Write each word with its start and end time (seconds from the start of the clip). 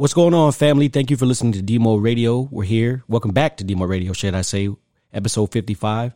What's 0.00 0.14
going 0.14 0.32
on, 0.32 0.52
family? 0.52 0.88
Thank 0.88 1.10
you 1.10 1.18
for 1.18 1.26
listening 1.26 1.52
to 1.52 1.60
Demo 1.60 1.96
Radio. 1.96 2.48
We're 2.50 2.64
here. 2.64 3.04
Welcome 3.06 3.32
back 3.32 3.58
to 3.58 3.64
Demo 3.64 3.84
Radio, 3.84 4.14
should 4.14 4.34
I 4.34 4.40
say, 4.40 4.70
episode 5.12 5.52
55. 5.52 6.14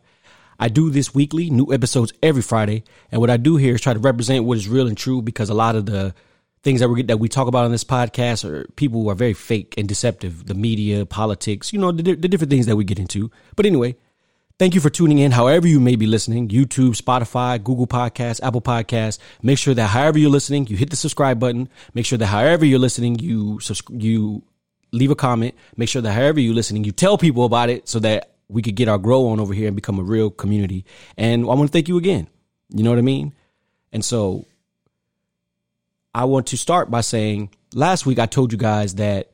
I 0.59 0.69
do 0.69 0.89
this 0.89 1.13
weekly, 1.13 1.51
new 1.51 1.71
episodes 1.71 2.11
every 2.23 2.41
Friday. 2.41 2.83
And 3.11 3.21
what 3.21 3.29
I 3.29 3.37
do 3.37 3.57
here 3.57 3.75
is 3.75 3.81
try 3.81 3.93
to 3.93 3.99
represent 3.99 4.43
what 4.43 4.57
is 4.57 4.67
real 4.67 4.87
and 4.87 4.97
true 4.97 5.21
because 5.21 5.51
a 5.51 5.53
lot 5.53 5.75
of 5.75 5.85
the 5.85 6.15
things 6.63 6.79
that 6.79 6.89
we 6.89 7.03
that 7.03 7.19
we 7.19 7.29
talk 7.29 7.47
about 7.47 7.65
on 7.65 7.71
this 7.71 7.83
podcast 7.83 8.43
are 8.43 8.65
people 8.75 9.03
who 9.03 9.09
are 9.11 9.13
very 9.13 9.33
fake 9.33 9.75
and 9.77 9.87
deceptive. 9.87 10.47
The 10.47 10.55
media, 10.55 11.05
politics, 11.05 11.71
you 11.71 11.77
know, 11.77 11.91
the, 11.91 12.15
the 12.15 12.27
different 12.27 12.49
things 12.49 12.65
that 12.65 12.77
we 12.77 12.85
get 12.85 12.97
into. 12.97 13.29
But 13.55 13.67
anyway, 13.67 13.97
Thank 14.57 14.73
you 14.73 14.79
for 14.79 14.89
tuning 14.89 15.19
in, 15.19 15.33
however 15.33 15.67
you 15.67 15.81
may 15.81 15.97
be 15.97 16.07
listening, 16.07 16.47
YouTube, 16.47 16.95
Spotify, 16.95 17.61
Google 17.61 17.87
Podcasts, 17.87 18.41
Apple 18.41 18.61
Podcasts. 18.61 19.19
Make 19.41 19.57
sure 19.57 19.73
that 19.73 19.87
however 19.87 20.17
you're 20.17 20.29
listening, 20.29 20.65
you 20.67 20.77
hit 20.77 20.91
the 20.91 20.95
subscribe 20.95 21.41
button. 21.41 21.67
Make 21.93 22.05
sure 22.05 22.17
that 22.17 22.27
however 22.27 22.63
you're 22.63 22.79
listening, 22.79 23.19
you, 23.19 23.59
you 23.89 24.43
leave 24.93 25.11
a 25.11 25.15
comment. 25.15 25.55
Make 25.75 25.89
sure 25.89 26.01
that 26.01 26.13
however 26.13 26.39
you're 26.39 26.55
listening, 26.55 26.85
you 26.85 26.93
tell 26.93 27.17
people 27.17 27.43
about 27.43 27.69
it 27.69 27.89
so 27.89 27.99
that 27.99 28.31
we 28.47 28.61
could 28.61 28.75
get 28.75 28.87
our 28.87 28.97
grow 28.97 29.27
on 29.27 29.41
over 29.41 29.53
here 29.53 29.67
and 29.67 29.75
become 29.75 29.99
a 29.99 30.03
real 30.03 30.29
community. 30.29 30.85
And 31.17 31.43
I 31.43 31.47
want 31.47 31.67
to 31.67 31.73
thank 31.73 31.89
you 31.89 31.97
again. 31.97 32.29
You 32.69 32.83
know 32.83 32.91
what 32.91 32.99
I 32.99 33.01
mean? 33.01 33.33
And 33.91 34.05
so 34.05 34.45
I 36.13 36.23
want 36.23 36.47
to 36.47 36.57
start 36.57 36.89
by 36.89 37.01
saying 37.01 37.49
last 37.73 38.05
week 38.05 38.19
I 38.19 38.25
told 38.25 38.53
you 38.53 38.57
guys 38.57 38.95
that, 38.95 39.31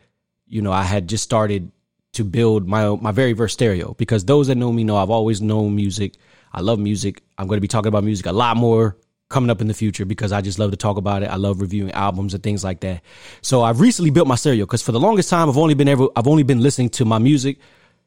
you 0.48 0.64
know, 0.64 0.72
I 0.72 0.82
had 0.82 1.08
just 1.08 1.24
started 1.24 1.72
to 2.14 2.24
build 2.24 2.68
my 2.68 2.90
my 2.96 3.12
very 3.12 3.34
first 3.34 3.54
stereo 3.54 3.94
because 3.98 4.26
those 4.26 4.48
that 4.48 4.56
know 4.56 4.72
me 4.72 4.84
know 4.84 4.98
I've 4.98 5.10
always 5.10 5.42
known 5.42 5.76
music. 5.76 6.16
I 6.54 6.62
love 6.62 6.80
music. 6.80 7.24
I'm 7.38 7.48
going 7.48 7.58
to 7.58 7.62
be 7.62 7.68
talking 7.68 7.88
about 7.88 8.04
music 8.04 8.26
a 8.26 8.32
lot 8.32 8.58
more 8.58 8.98
coming 9.30 9.50
up 9.50 9.62
in 9.62 9.68
the 9.68 9.74
future 9.74 10.04
because 10.04 10.34
I 10.34 10.42
just 10.42 10.60
love 10.60 10.72
to 10.72 10.78
talk 10.78 10.98
about 10.98 11.24
it. 11.24 11.28
I 11.28 11.38
love 11.38 11.62
reviewing 11.62 11.94
albums 11.94 12.34
and 12.34 12.44
things 12.44 12.64
like 12.64 12.82
that. 12.82 13.02
So 13.42 13.64
I've 13.64 13.80
recently 13.80 14.12
built 14.12 14.28
my 14.28 14.36
stereo 14.36 14.66
because 14.66 14.82
for 14.82 14.92
the 14.92 15.00
longest 15.00 15.30
time 15.30 15.50
I've 15.50 15.58
only 15.58 15.74
been 15.74 15.88
ever 15.88 16.08
I've 16.16 16.28
only 16.28 16.44
been 16.44 16.62
listening 16.62 16.90
to 16.92 17.06
my 17.06 17.18
music 17.18 17.60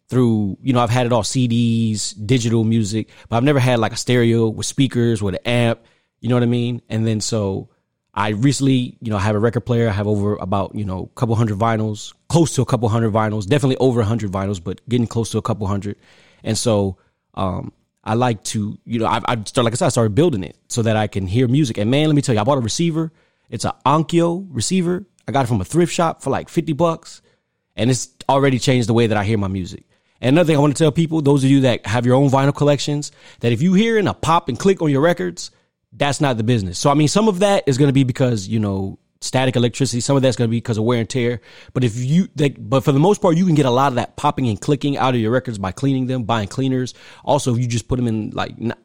through 0.08 0.58
you 0.60 0.74
know 0.74 0.80
I've 0.80 0.90
had 0.90 1.06
it 1.06 1.12
all 1.12 1.22
CDs, 1.22 2.14
digital 2.26 2.62
music, 2.62 3.08
but 3.28 3.36
I've 3.36 3.44
never 3.44 3.58
had 3.58 3.78
like 3.78 3.92
a 3.92 3.96
stereo 3.96 4.48
with 4.48 4.66
speakers 4.66 5.22
with 5.22 5.34
an 5.34 5.40
amp. 5.46 5.80
You 6.20 6.28
know 6.28 6.36
what 6.36 6.42
I 6.42 6.46
mean? 6.46 6.82
And 6.88 7.06
then 7.06 7.20
so 7.20 7.70
I 8.14 8.28
recently, 8.30 8.96
you 9.00 9.10
know, 9.10 9.16
I 9.16 9.20
have 9.20 9.34
a 9.34 9.40
record 9.40 9.62
player. 9.62 9.88
I 9.88 9.92
have 9.92 10.06
over 10.06 10.36
about, 10.36 10.74
you 10.74 10.84
know, 10.84 11.10
a 11.12 11.18
couple 11.18 11.34
hundred 11.34 11.58
vinyls, 11.58 12.14
close 12.28 12.54
to 12.54 12.62
a 12.62 12.64
couple 12.64 12.88
hundred 12.88 13.12
vinyls, 13.12 13.46
definitely 13.48 13.76
over 13.78 14.00
a 14.00 14.04
hundred 14.04 14.30
vinyls, 14.30 14.62
but 14.62 14.80
getting 14.88 15.08
close 15.08 15.30
to 15.32 15.38
a 15.38 15.42
couple 15.42 15.66
hundred. 15.66 15.96
And 16.44 16.56
so, 16.56 16.98
um, 17.34 17.72
I 18.04 18.14
like 18.14 18.44
to, 18.44 18.78
you 18.84 18.98
know, 19.00 19.06
I, 19.06 19.20
I 19.26 19.42
start, 19.44 19.64
like 19.64 19.72
I 19.72 19.76
said, 19.76 19.86
I 19.86 19.88
started 19.88 20.14
building 20.14 20.44
it 20.44 20.56
so 20.68 20.82
that 20.82 20.96
I 20.96 21.06
can 21.06 21.26
hear 21.26 21.48
music. 21.48 21.78
And 21.78 21.90
man, 21.90 22.06
let 22.06 22.14
me 22.14 22.22
tell 22.22 22.34
you, 22.34 22.40
I 22.40 22.44
bought 22.44 22.58
a 22.58 22.60
receiver. 22.60 23.10
It's 23.48 23.64
an 23.64 23.72
Onkyo 23.86 24.46
receiver. 24.50 25.04
I 25.26 25.32
got 25.32 25.46
it 25.46 25.48
from 25.48 25.60
a 25.60 25.64
thrift 25.64 25.92
shop 25.92 26.22
for 26.22 26.30
like 26.30 26.48
50 26.48 26.74
bucks. 26.74 27.22
And 27.76 27.90
it's 27.90 28.08
already 28.28 28.58
changed 28.58 28.88
the 28.88 28.94
way 28.94 29.06
that 29.06 29.16
I 29.16 29.24
hear 29.24 29.38
my 29.38 29.48
music. 29.48 29.84
And 30.20 30.34
another 30.34 30.46
thing 30.48 30.56
I 30.56 30.60
want 30.60 30.76
to 30.76 30.82
tell 30.82 30.92
people, 30.92 31.22
those 31.22 31.44
of 31.44 31.50
you 31.50 31.60
that 31.62 31.86
have 31.86 32.06
your 32.06 32.14
own 32.14 32.30
vinyl 32.30 32.54
collections, 32.54 33.10
that 33.40 33.52
if 33.52 33.62
you 33.62 33.74
hear 33.74 33.98
in 33.98 34.06
a 34.06 34.14
pop 34.14 34.48
and 34.48 34.58
click 34.58 34.80
on 34.80 34.90
your 34.90 35.00
records, 35.00 35.50
that's 35.96 36.20
not 36.20 36.36
the 36.36 36.44
business. 36.44 36.78
So 36.78 36.90
I 36.90 36.94
mean, 36.94 37.08
some 37.08 37.28
of 37.28 37.40
that 37.40 37.64
is 37.66 37.78
going 37.78 37.88
to 37.88 37.92
be 37.92 38.04
because 38.04 38.48
you 38.48 38.58
know 38.58 38.98
static 39.20 39.56
electricity. 39.56 40.00
Some 40.00 40.16
of 40.16 40.22
that's 40.22 40.36
going 40.36 40.48
to 40.48 40.50
be 40.50 40.58
because 40.58 40.78
of 40.78 40.84
wear 40.84 41.00
and 41.00 41.08
tear. 41.08 41.40
But 41.72 41.84
if 41.84 41.96
you, 41.96 42.28
but 42.58 42.84
for 42.84 42.92
the 42.92 43.00
most 43.00 43.22
part, 43.22 43.36
you 43.36 43.46
can 43.46 43.54
get 43.54 43.66
a 43.66 43.70
lot 43.70 43.88
of 43.88 43.94
that 43.96 44.16
popping 44.16 44.48
and 44.48 44.60
clicking 44.60 44.96
out 44.96 45.14
of 45.14 45.20
your 45.20 45.30
records 45.30 45.58
by 45.58 45.72
cleaning 45.72 46.06
them, 46.06 46.24
buying 46.24 46.48
cleaners. 46.48 46.94
Also, 47.24 47.54
if 47.54 47.60
you 47.60 47.66
just 47.66 47.88
put 47.88 47.96
them 47.96 48.06
in 48.06 48.30
like. 48.30 48.58
Not, 48.58 48.78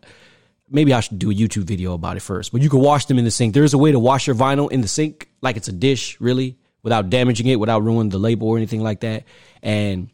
maybe 0.71 0.93
I 0.93 0.99
should 0.99 1.17
do 1.17 1.31
a 1.31 1.33
YouTube 1.33 1.63
video 1.63 1.93
about 1.93 2.15
it 2.15 2.19
first, 2.19 2.51
but 2.51 2.61
you 2.61 2.69
can 2.69 2.79
wash 2.79 3.05
them 3.05 3.17
in 3.17 3.25
the 3.25 3.31
sink. 3.31 3.55
There 3.55 3.63
is 3.63 3.73
a 3.73 3.77
way 3.79 3.91
to 3.91 3.97
wash 3.97 4.27
your 4.27 4.35
vinyl 4.35 4.71
in 4.71 4.81
the 4.81 4.87
sink 4.87 5.27
like 5.41 5.57
it's 5.57 5.67
a 5.67 5.71
dish, 5.71 6.21
really, 6.21 6.59
without 6.83 7.09
damaging 7.09 7.47
it, 7.47 7.59
without 7.59 7.83
ruining 7.83 8.09
the 8.09 8.19
label 8.19 8.47
or 8.49 8.57
anything 8.57 8.83
like 8.83 8.99
that. 8.99 9.23
And 9.63 10.11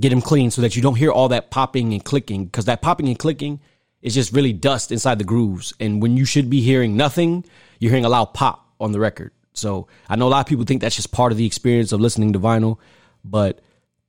get 0.00 0.10
them 0.10 0.20
clean 0.20 0.50
so 0.50 0.62
that 0.62 0.76
you 0.76 0.82
don't 0.82 0.96
hear 0.96 1.10
all 1.10 1.28
that 1.28 1.50
popping 1.50 1.92
and 1.92 2.04
clicking 2.04 2.46
because 2.46 2.64
that 2.64 2.82
popping 2.82 3.08
and 3.08 3.18
clicking 3.18 3.60
it's 4.02 4.14
just 4.14 4.32
really 4.32 4.52
dust 4.52 4.92
inside 4.92 5.18
the 5.18 5.24
grooves. 5.24 5.72
And 5.80 6.00
when 6.00 6.16
you 6.16 6.24
should 6.24 6.48
be 6.48 6.60
hearing 6.60 6.96
nothing, 6.96 7.44
you're 7.78 7.90
hearing 7.90 8.04
a 8.04 8.08
loud 8.08 8.34
pop 8.34 8.66
on 8.80 8.92
the 8.92 9.00
record. 9.00 9.32
So 9.54 9.88
I 10.08 10.16
know 10.16 10.28
a 10.28 10.30
lot 10.30 10.40
of 10.40 10.46
people 10.46 10.64
think 10.64 10.80
that's 10.80 10.96
just 10.96 11.10
part 11.12 11.32
of 11.32 11.38
the 11.38 11.46
experience 11.46 11.92
of 11.92 12.00
listening 12.00 12.32
to 12.34 12.40
vinyl, 12.40 12.78
but 13.24 13.60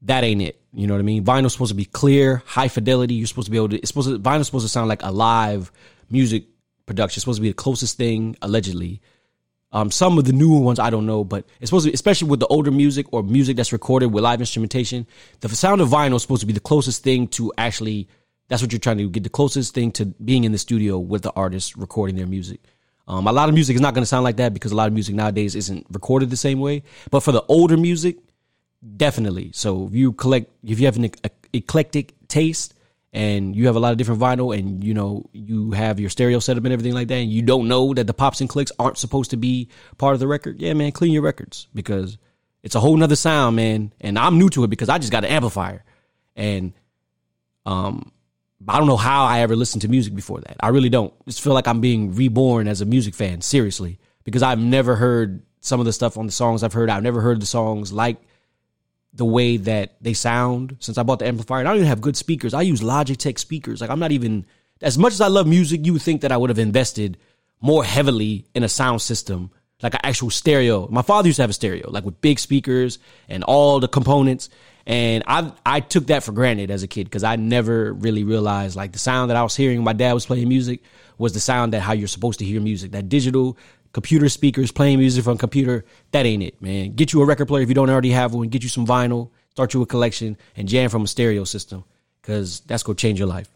that 0.03 0.23
ain't 0.23 0.41
it. 0.41 0.61
You 0.71 0.87
know 0.87 0.93
what 0.93 0.99
I 0.99 1.03
mean? 1.03 1.25
Vinyl's 1.25 1.53
supposed 1.53 1.71
to 1.71 1.75
be 1.75 1.85
clear, 1.85 2.43
high 2.45 2.67
fidelity. 2.67 3.15
You're 3.15 3.27
supposed 3.27 3.45
to 3.45 3.51
be 3.51 3.57
able 3.57 3.69
to. 3.69 3.77
It's 3.77 3.87
supposed 3.87 4.09
to. 4.09 4.19
Vinyl's 4.19 4.45
supposed 4.45 4.65
to 4.65 4.69
sound 4.69 4.87
like 4.87 5.01
a 5.03 5.11
live 5.11 5.71
music 6.09 6.45
production. 6.85 7.17
It's 7.17 7.23
supposed 7.23 7.37
to 7.37 7.41
be 7.41 7.49
the 7.49 7.55
closest 7.55 7.97
thing 7.97 8.35
allegedly. 8.41 9.01
Um, 9.71 9.91
some 9.91 10.17
of 10.17 10.25
the 10.25 10.33
newer 10.33 10.59
ones 10.59 10.79
I 10.79 10.89
don't 10.89 11.05
know, 11.05 11.23
but 11.23 11.45
it's 11.59 11.69
supposed 11.69 11.85
to, 11.85 11.91
be, 11.91 11.93
especially 11.93 12.29
with 12.29 12.39
the 12.39 12.47
older 12.47 12.71
music 12.71 13.05
or 13.11 13.21
music 13.21 13.55
that's 13.55 13.71
recorded 13.71 14.07
with 14.07 14.23
live 14.23 14.39
instrumentation, 14.39 15.05
the 15.41 15.49
sound 15.49 15.81
of 15.81 15.89
vinyl 15.89 16.15
is 16.15 16.23
supposed 16.23 16.41
to 16.41 16.47
be 16.47 16.53
the 16.53 16.59
closest 16.59 17.03
thing 17.03 17.27
to 17.29 17.53
actually 17.55 18.07
that's 18.49 18.61
what 18.61 18.71
you're 18.71 18.79
trying 18.79 18.97
to 18.97 19.09
get 19.09 19.23
the 19.23 19.29
closest 19.29 19.73
thing 19.73 19.91
to 19.93 20.05
being 20.05 20.43
in 20.43 20.51
the 20.51 20.57
studio 20.57 20.99
with 20.99 21.21
the 21.21 21.31
artist 21.31 21.77
recording 21.77 22.15
their 22.15 22.27
music. 22.27 22.59
Um, 23.07 23.27
a 23.27 23.31
lot 23.31 23.49
of 23.49 23.55
music 23.55 23.75
is 23.75 23.81
not 23.81 23.93
going 23.93 24.03
to 24.03 24.07
sound 24.07 24.23
like 24.23 24.37
that 24.37 24.53
because 24.53 24.71
a 24.71 24.75
lot 24.75 24.87
of 24.87 24.93
music 24.93 25.15
nowadays 25.15 25.55
isn't 25.55 25.85
recorded 25.91 26.29
the 26.29 26.37
same 26.37 26.59
way. 26.59 26.83
But 27.09 27.21
for 27.21 27.31
the 27.31 27.43
older 27.47 27.77
music, 27.77 28.17
definitely. 28.97 29.51
So 29.53 29.87
if 29.87 29.95
you 29.95 30.13
collect, 30.13 30.51
if 30.63 30.79
you 30.79 30.85
have 30.85 30.97
an 30.97 31.11
eclectic 31.53 32.13
taste 32.27 32.73
and 33.11 33.55
you 33.55 33.65
have 33.67 33.75
a 33.75 33.79
lot 33.79 33.91
of 33.91 33.97
different 33.97 34.21
vinyl 34.21 34.55
and 34.55 34.83
you 34.83 34.93
know 34.93 35.27
you 35.33 35.71
have 35.71 35.99
your 35.99 36.11
stereo 36.11 36.37
setup 36.37 36.63
and 36.63 36.73
everything 36.73 36.93
like 36.93 37.07
that, 37.07 37.15
and 37.15 37.31
you 37.31 37.41
don't 37.41 37.67
know 37.67 37.93
that 37.93 38.05
the 38.05 38.13
pops 38.13 38.41
and 38.41 38.49
clicks 38.49 38.71
aren't 38.77 38.97
supposed 38.97 39.31
to 39.31 39.37
be 39.37 39.69
part 39.97 40.13
of 40.13 40.19
the 40.19 40.27
record, 40.27 40.61
yeah, 40.61 40.73
man, 40.73 40.91
clean 40.91 41.11
your 41.11 41.23
records 41.23 41.67
because 41.73 42.17
it's 42.61 42.75
a 42.75 42.79
whole 42.79 42.95
nother 42.95 43.15
sound, 43.15 43.55
man. 43.55 43.93
And 44.01 44.19
I'm 44.19 44.37
new 44.37 44.49
to 44.49 44.63
it 44.63 44.69
because 44.69 44.89
I 44.89 44.99
just 44.99 45.11
got 45.11 45.23
an 45.23 45.31
amplifier, 45.31 45.83
and 46.35 46.73
um, 47.65 48.11
I 48.67 48.77
don't 48.77 48.87
know 48.87 48.97
how 48.97 49.25
I 49.25 49.39
ever 49.39 49.55
listened 49.55 49.81
to 49.83 49.87
music 49.87 50.13
before 50.13 50.41
that. 50.41 50.57
I 50.59 50.69
really 50.69 50.89
don't. 50.89 51.13
Just 51.25 51.41
feel 51.41 51.53
like 51.53 51.67
I'm 51.67 51.81
being 51.81 52.13
reborn 52.13 52.67
as 52.67 52.81
a 52.81 52.85
music 52.85 53.15
fan, 53.15 53.41
seriously, 53.41 53.99
because 54.25 54.43
I've 54.43 54.59
never 54.59 54.95
heard 54.95 55.43
some 55.61 55.79
of 55.79 55.85
the 55.85 55.93
stuff 55.93 56.17
on 56.17 56.25
the 56.25 56.31
songs 56.31 56.63
I've 56.63 56.73
heard. 56.73 56.89
I've 56.89 57.03
never 57.03 57.21
heard 57.21 57.41
the 57.41 57.45
songs 57.45 57.93
like 57.93 58.17
the 59.13 59.25
way 59.25 59.57
that 59.57 59.95
they 60.01 60.13
sound 60.13 60.77
since 60.79 60.97
I 60.97 61.03
bought 61.03 61.19
the 61.19 61.27
amplifier. 61.27 61.59
And 61.59 61.67
I 61.67 61.71
don't 61.71 61.79
even 61.79 61.89
have 61.89 62.01
good 62.01 62.17
speakers. 62.17 62.53
I 62.53 62.61
use 62.61 62.81
Logitech 62.81 63.39
speakers. 63.39 63.81
Like 63.81 63.89
I'm 63.89 63.99
not 63.99 64.11
even 64.11 64.45
as 64.81 64.97
much 64.97 65.13
as 65.13 65.21
I 65.21 65.27
love 65.27 65.47
music, 65.47 65.85
you 65.85 65.93
would 65.93 66.01
think 66.01 66.21
that 66.21 66.31
I 66.31 66.37
would 66.37 66.49
have 66.49 66.59
invested 66.59 67.17
more 67.61 67.83
heavily 67.83 68.45
in 68.55 68.63
a 68.63 68.69
sound 68.69 69.01
system, 69.01 69.51
like 69.81 69.93
an 69.93 70.01
actual 70.03 70.29
stereo. 70.29 70.87
My 70.89 71.01
father 71.01 71.27
used 71.27 71.37
to 71.37 71.43
have 71.43 71.49
a 71.49 71.53
stereo, 71.53 71.89
like 71.89 72.05
with 72.05 72.19
big 72.21 72.39
speakers 72.39 72.99
and 73.27 73.43
all 73.43 73.79
the 73.79 73.87
components. 73.87 74.49
And 74.85 75.23
I 75.27 75.51
I 75.65 75.79
took 75.79 76.07
that 76.07 76.23
for 76.23 76.31
granted 76.31 76.71
as 76.71 76.83
a 76.83 76.87
kid 76.87 77.05
because 77.05 77.23
I 77.23 77.35
never 77.35 77.93
really 77.93 78.23
realized 78.23 78.75
like 78.75 78.91
the 78.91 78.99
sound 78.99 79.29
that 79.29 79.37
I 79.37 79.43
was 79.43 79.55
hearing 79.55 79.83
my 79.83 79.93
dad 79.93 80.13
was 80.13 80.25
playing 80.25 80.47
music 80.47 80.81
was 81.17 81.33
the 81.33 81.39
sound 81.39 81.73
that 81.73 81.81
how 81.81 81.93
you're 81.93 82.07
supposed 82.07 82.39
to 82.39 82.45
hear 82.45 82.59
music. 82.59 82.91
That 82.91 83.09
digital 83.09 83.57
computer 83.93 84.29
speakers 84.29 84.71
playing 84.71 84.99
music 84.99 85.23
from 85.23 85.37
computer, 85.37 85.85
that 86.11 86.25
ain't 86.25 86.43
it, 86.43 86.61
man. 86.61 86.93
Get 86.93 87.13
you 87.13 87.21
a 87.21 87.25
record 87.25 87.47
player 87.47 87.63
if 87.63 87.69
you 87.69 87.75
don't 87.75 87.89
already 87.89 88.11
have 88.11 88.33
one. 88.33 88.47
Get 88.49 88.63
you 88.63 88.69
some 88.69 88.85
vinyl, 88.85 89.29
start 89.51 89.73
you 89.73 89.81
a 89.81 89.85
collection, 89.85 90.37
and 90.55 90.67
jam 90.67 90.89
from 90.89 91.03
a 91.03 91.07
stereo 91.07 91.43
system 91.43 91.83
because 92.21 92.61
that's 92.61 92.83
gonna 92.83 92.95
change 92.95 93.19
your 93.19 93.27
life. 93.27 93.49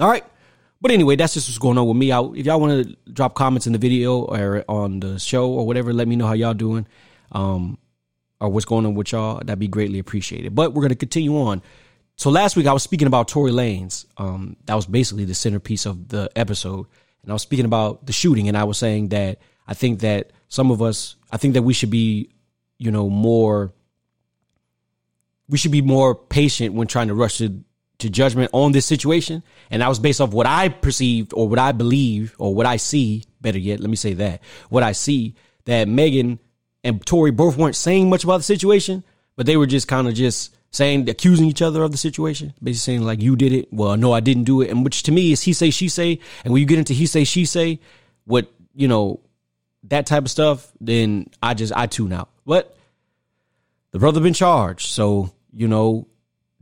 All 0.00 0.08
right. 0.08 0.24
But 0.84 0.90
anyway, 0.90 1.16
that's 1.16 1.32
just 1.32 1.48
what's 1.48 1.56
going 1.56 1.78
on 1.78 1.88
with 1.88 1.96
me. 1.96 2.12
I, 2.12 2.20
if 2.20 2.44
y'all 2.44 2.60
want 2.60 2.86
to 2.86 3.10
drop 3.10 3.34
comments 3.34 3.66
in 3.66 3.72
the 3.72 3.78
video 3.78 4.18
or 4.18 4.62
on 4.68 5.00
the 5.00 5.18
show 5.18 5.48
or 5.48 5.66
whatever, 5.66 5.94
let 5.94 6.06
me 6.06 6.14
know 6.14 6.26
how 6.26 6.34
y'all 6.34 6.52
doing. 6.52 6.86
Um, 7.32 7.78
or 8.38 8.50
what's 8.50 8.66
going 8.66 8.84
on 8.84 8.94
with 8.94 9.12
y'all, 9.12 9.38
that'd 9.38 9.58
be 9.58 9.66
greatly 9.66 9.98
appreciated. 9.98 10.54
But 10.54 10.74
we're 10.74 10.82
going 10.82 10.90
to 10.90 10.94
continue 10.94 11.38
on. 11.38 11.62
So 12.16 12.28
last 12.28 12.54
week 12.54 12.66
I 12.66 12.74
was 12.74 12.82
speaking 12.82 13.06
about 13.06 13.28
Tory 13.28 13.50
Lanez. 13.50 14.04
Um, 14.18 14.58
that 14.66 14.74
was 14.74 14.84
basically 14.84 15.24
the 15.24 15.34
centerpiece 15.34 15.86
of 15.86 16.08
the 16.08 16.28
episode. 16.36 16.86
And 17.22 17.30
I 17.30 17.32
was 17.32 17.40
speaking 17.40 17.64
about 17.64 18.04
the 18.04 18.12
shooting 18.12 18.48
and 18.48 18.54
I 18.54 18.64
was 18.64 18.76
saying 18.76 19.08
that 19.08 19.38
I 19.66 19.72
think 19.72 20.00
that 20.00 20.32
some 20.48 20.70
of 20.70 20.82
us, 20.82 21.16
I 21.32 21.38
think 21.38 21.54
that 21.54 21.62
we 21.62 21.72
should 21.72 21.88
be, 21.88 22.28
you 22.76 22.90
know, 22.90 23.08
more, 23.08 23.72
we 25.48 25.56
should 25.56 25.72
be 25.72 25.80
more 25.80 26.14
patient 26.14 26.74
when 26.74 26.88
trying 26.88 27.08
to 27.08 27.14
rush 27.14 27.38
to, 27.38 27.64
to 27.98 28.10
judgment 28.10 28.50
on 28.52 28.72
this 28.72 28.86
situation. 28.86 29.42
And 29.70 29.82
that 29.82 29.88
was 29.88 29.98
based 29.98 30.20
off 30.20 30.32
what 30.32 30.46
I 30.46 30.68
perceived 30.68 31.32
or 31.34 31.48
what 31.48 31.58
I 31.58 31.72
believe 31.72 32.34
or 32.38 32.54
what 32.54 32.66
I 32.66 32.76
see, 32.76 33.24
better 33.40 33.58
yet, 33.58 33.80
let 33.80 33.90
me 33.90 33.96
say 33.96 34.14
that, 34.14 34.42
what 34.68 34.82
I 34.82 34.92
see 34.92 35.34
that 35.64 35.88
Megan 35.88 36.38
and 36.82 37.04
Tory 37.06 37.30
both 37.30 37.56
weren't 37.56 37.76
saying 37.76 38.10
much 38.10 38.24
about 38.24 38.38
the 38.38 38.42
situation, 38.42 39.04
but 39.36 39.46
they 39.46 39.56
were 39.56 39.66
just 39.66 39.88
kind 39.88 40.06
of 40.06 40.14
just 40.14 40.54
saying, 40.70 41.08
accusing 41.08 41.46
each 41.46 41.62
other 41.62 41.82
of 41.82 41.92
the 41.92 41.96
situation, 41.96 42.52
basically 42.62 42.74
saying 42.74 43.02
like, 43.02 43.22
you 43.22 43.36
did 43.36 43.52
it. 43.52 43.72
Well, 43.72 43.96
no, 43.96 44.12
I 44.12 44.20
didn't 44.20 44.44
do 44.44 44.60
it. 44.60 44.70
And 44.70 44.84
which 44.84 45.04
to 45.04 45.12
me 45.12 45.32
is 45.32 45.42
he 45.42 45.52
say, 45.52 45.70
she 45.70 45.88
say. 45.88 46.18
And 46.44 46.52
when 46.52 46.60
you 46.60 46.66
get 46.66 46.78
into 46.78 46.92
he 46.92 47.06
say, 47.06 47.24
she 47.24 47.44
say, 47.44 47.78
what, 48.24 48.52
you 48.74 48.88
know, 48.88 49.20
that 49.84 50.06
type 50.06 50.24
of 50.24 50.30
stuff, 50.30 50.72
then 50.80 51.28
I 51.42 51.54
just, 51.54 51.72
I 51.74 51.86
tune 51.86 52.12
out. 52.12 52.28
But 52.44 52.76
the 53.92 53.98
brother 54.00 54.20
been 54.20 54.34
charged. 54.34 54.88
So, 54.88 55.32
you 55.52 55.68
know, 55.68 56.08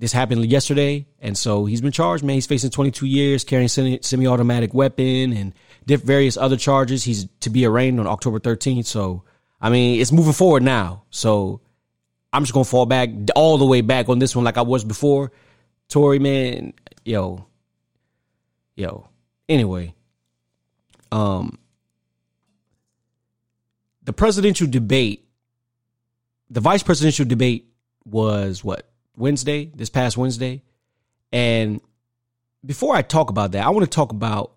this 0.02 0.10
happened 0.10 0.44
yesterday. 0.46 1.06
And 1.20 1.38
so 1.38 1.64
he's 1.64 1.80
been 1.80 1.92
charged, 1.92 2.24
man. 2.24 2.34
He's 2.34 2.48
facing 2.48 2.70
22 2.70 3.06
years 3.06 3.44
carrying 3.44 3.68
semi 3.68 4.26
automatic 4.26 4.74
weapon 4.74 5.32
and 5.32 5.54
various 5.86 6.36
other 6.36 6.56
charges. 6.56 7.04
He's 7.04 7.28
to 7.38 7.50
be 7.50 7.64
arraigned 7.64 8.00
on 8.00 8.08
October 8.08 8.40
13th. 8.40 8.86
So, 8.86 9.22
I 9.60 9.70
mean, 9.70 10.00
it's 10.00 10.10
moving 10.10 10.32
forward 10.32 10.64
now. 10.64 11.04
So 11.10 11.60
I'm 12.32 12.42
just 12.42 12.52
gonna 12.52 12.64
fall 12.64 12.84
back 12.84 13.10
all 13.36 13.58
the 13.58 13.64
way 13.64 13.80
back 13.80 14.08
on 14.08 14.18
this 14.18 14.34
one 14.34 14.44
like 14.44 14.58
I 14.58 14.62
was 14.62 14.82
before. 14.82 15.30
Tory, 15.88 16.18
man, 16.18 16.72
yo, 17.04 17.46
yo. 18.74 19.08
Anyway, 19.48 19.94
um, 21.12 21.60
the 24.02 24.12
presidential 24.12 24.66
debate, 24.66 25.28
the 26.50 26.58
vice 26.58 26.82
presidential 26.82 27.24
debate 27.24 27.68
was 28.04 28.64
what 28.64 28.91
Wednesday, 29.16 29.70
this 29.74 29.90
past 29.90 30.16
Wednesday, 30.16 30.62
and 31.32 31.80
before 32.64 32.94
I 32.94 33.02
talk 33.02 33.30
about 33.30 33.52
that, 33.52 33.66
I 33.66 33.70
want 33.70 33.84
to 33.84 33.90
talk 33.90 34.12
about 34.12 34.52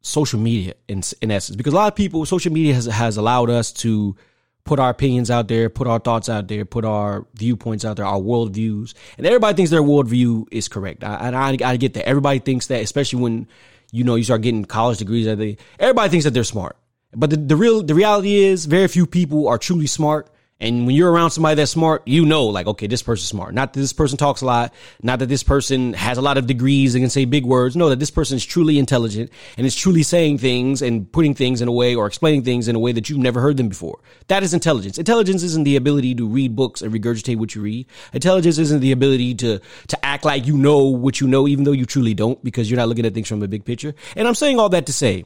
social 0.00 0.38
media 0.38 0.74
in 0.86 1.02
in 1.22 1.30
essence 1.30 1.56
because 1.56 1.72
a 1.72 1.76
lot 1.76 1.88
of 1.88 1.96
people, 1.96 2.24
social 2.26 2.52
media 2.52 2.74
has 2.74 2.86
has 2.86 3.16
allowed 3.16 3.50
us 3.50 3.72
to 3.72 4.16
put 4.64 4.78
our 4.78 4.90
opinions 4.90 5.30
out 5.30 5.48
there, 5.48 5.68
put 5.68 5.86
our 5.86 5.98
thoughts 5.98 6.28
out 6.28 6.48
there, 6.48 6.64
put 6.64 6.84
our 6.84 7.26
viewpoints 7.34 7.84
out 7.84 7.96
there, 7.96 8.06
our 8.06 8.18
worldviews, 8.18 8.94
and 9.18 9.26
everybody 9.26 9.54
thinks 9.54 9.70
their 9.70 9.82
worldview 9.82 10.46
is 10.50 10.68
correct. 10.68 11.04
I, 11.04 11.28
and 11.28 11.36
I, 11.36 11.56
I 11.72 11.76
get 11.76 11.94
that. 11.94 12.08
Everybody 12.08 12.38
thinks 12.38 12.68
that, 12.68 12.82
especially 12.82 13.20
when 13.20 13.46
you 13.92 14.04
know 14.04 14.14
you 14.14 14.24
start 14.24 14.42
getting 14.42 14.64
college 14.64 14.98
degrees. 14.98 15.26
Everybody 15.26 16.08
thinks 16.08 16.24
that 16.24 16.32
they're 16.32 16.44
smart, 16.44 16.76
but 17.14 17.30
the, 17.30 17.36
the 17.36 17.56
real 17.56 17.82
the 17.82 17.94
reality 17.94 18.36
is 18.36 18.66
very 18.66 18.88
few 18.88 19.06
people 19.06 19.48
are 19.48 19.58
truly 19.58 19.86
smart. 19.86 20.30
And 20.60 20.86
when 20.86 20.94
you're 20.94 21.10
around 21.10 21.32
somebody 21.32 21.56
that's 21.56 21.72
smart, 21.72 22.06
you 22.06 22.24
know, 22.24 22.46
like, 22.46 22.68
okay, 22.68 22.86
this 22.86 23.02
person's 23.02 23.28
smart. 23.28 23.54
Not 23.54 23.72
that 23.72 23.80
this 23.80 23.92
person 23.92 24.16
talks 24.16 24.40
a 24.40 24.46
lot, 24.46 24.72
not 25.02 25.18
that 25.18 25.26
this 25.26 25.42
person 25.42 25.94
has 25.94 26.16
a 26.16 26.22
lot 26.22 26.38
of 26.38 26.46
degrees 26.46 26.94
and 26.94 27.02
can 27.02 27.10
say 27.10 27.24
big 27.24 27.44
words. 27.44 27.74
No, 27.74 27.88
that 27.88 27.98
this 27.98 28.12
person 28.12 28.36
is 28.36 28.44
truly 28.44 28.78
intelligent 28.78 29.30
and 29.58 29.66
is 29.66 29.74
truly 29.74 30.04
saying 30.04 30.38
things 30.38 30.80
and 30.80 31.10
putting 31.10 31.34
things 31.34 31.60
in 31.60 31.66
a 31.66 31.72
way 31.72 31.96
or 31.96 32.06
explaining 32.06 32.44
things 32.44 32.68
in 32.68 32.76
a 32.76 32.78
way 32.78 32.92
that 32.92 33.10
you've 33.10 33.18
never 33.18 33.40
heard 33.40 33.56
them 33.56 33.68
before. 33.68 33.98
That 34.28 34.44
is 34.44 34.54
intelligence. 34.54 34.96
Intelligence 34.96 35.42
isn't 35.42 35.64
the 35.64 35.74
ability 35.74 36.14
to 36.14 36.26
read 36.26 36.54
books 36.54 36.82
and 36.82 36.94
regurgitate 36.94 37.36
what 37.36 37.54
you 37.56 37.60
read. 37.60 37.86
Intelligence 38.12 38.58
isn't 38.58 38.80
the 38.80 38.92
ability 38.92 39.34
to, 39.36 39.60
to 39.88 40.04
act 40.04 40.24
like 40.24 40.46
you 40.46 40.56
know 40.56 40.84
what 40.84 41.20
you 41.20 41.26
know, 41.26 41.48
even 41.48 41.64
though 41.64 41.72
you 41.72 41.84
truly 41.84 42.14
don't, 42.14 42.42
because 42.44 42.70
you're 42.70 42.78
not 42.78 42.88
looking 42.88 43.04
at 43.04 43.12
things 43.12 43.28
from 43.28 43.42
a 43.42 43.48
big 43.48 43.64
picture. 43.64 43.92
And 44.14 44.28
I'm 44.28 44.36
saying 44.36 44.60
all 44.60 44.68
that 44.68 44.86
to 44.86 44.92
say, 44.92 45.24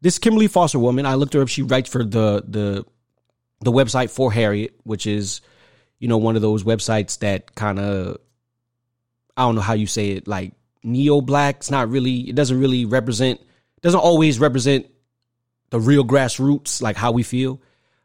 this 0.00 0.18
Kimberly 0.18 0.48
Foster 0.48 0.78
woman, 0.78 1.06
I 1.06 1.14
looked 1.14 1.34
her 1.34 1.42
up. 1.42 1.48
She 1.48 1.62
writes 1.62 1.88
for 1.88 2.02
the, 2.02 2.44
the, 2.46 2.84
the 3.60 3.72
website 3.72 4.10
for 4.10 4.32
Harriet, 4.32 4.74
which 4.84 5.06
is, 5.06 5.40
you 5.98 6.08
know, 6.08 6.18
one 6.18 6.36
of 6.36 6.42
those 6.42 6.64
websites 6.64 7.18
that 7.20 7.54
kind 7.54 7.78
of, 7.78 8.18
I 9.36 9.42
don't 9.42 9.54
know 9.54 9.60
how 9.60 9.74
you 9.74 9.86
say 9.86 10.10
it, 10.10 10.28
like 10.28 10.52
neo 10.82 11.20
black. 11.20 11.56
It's 11.56 11.70
not 11.70 11.88
really, 11.88 12.28
it 12.28 12.34
doesn't 12.34 12.58
really 12.58 12.84
represent, 12.84 13.40
doesn't 13.80 14.00
always 14.00 14.38
represent 14.38 14.86
the 15.70 15.80
real 15.80 16.04
grassroots, 16.04 16.82
like 16.82 16.96
how 16.96 17.12
we 17.12 17.22
feel. 17.22 17.60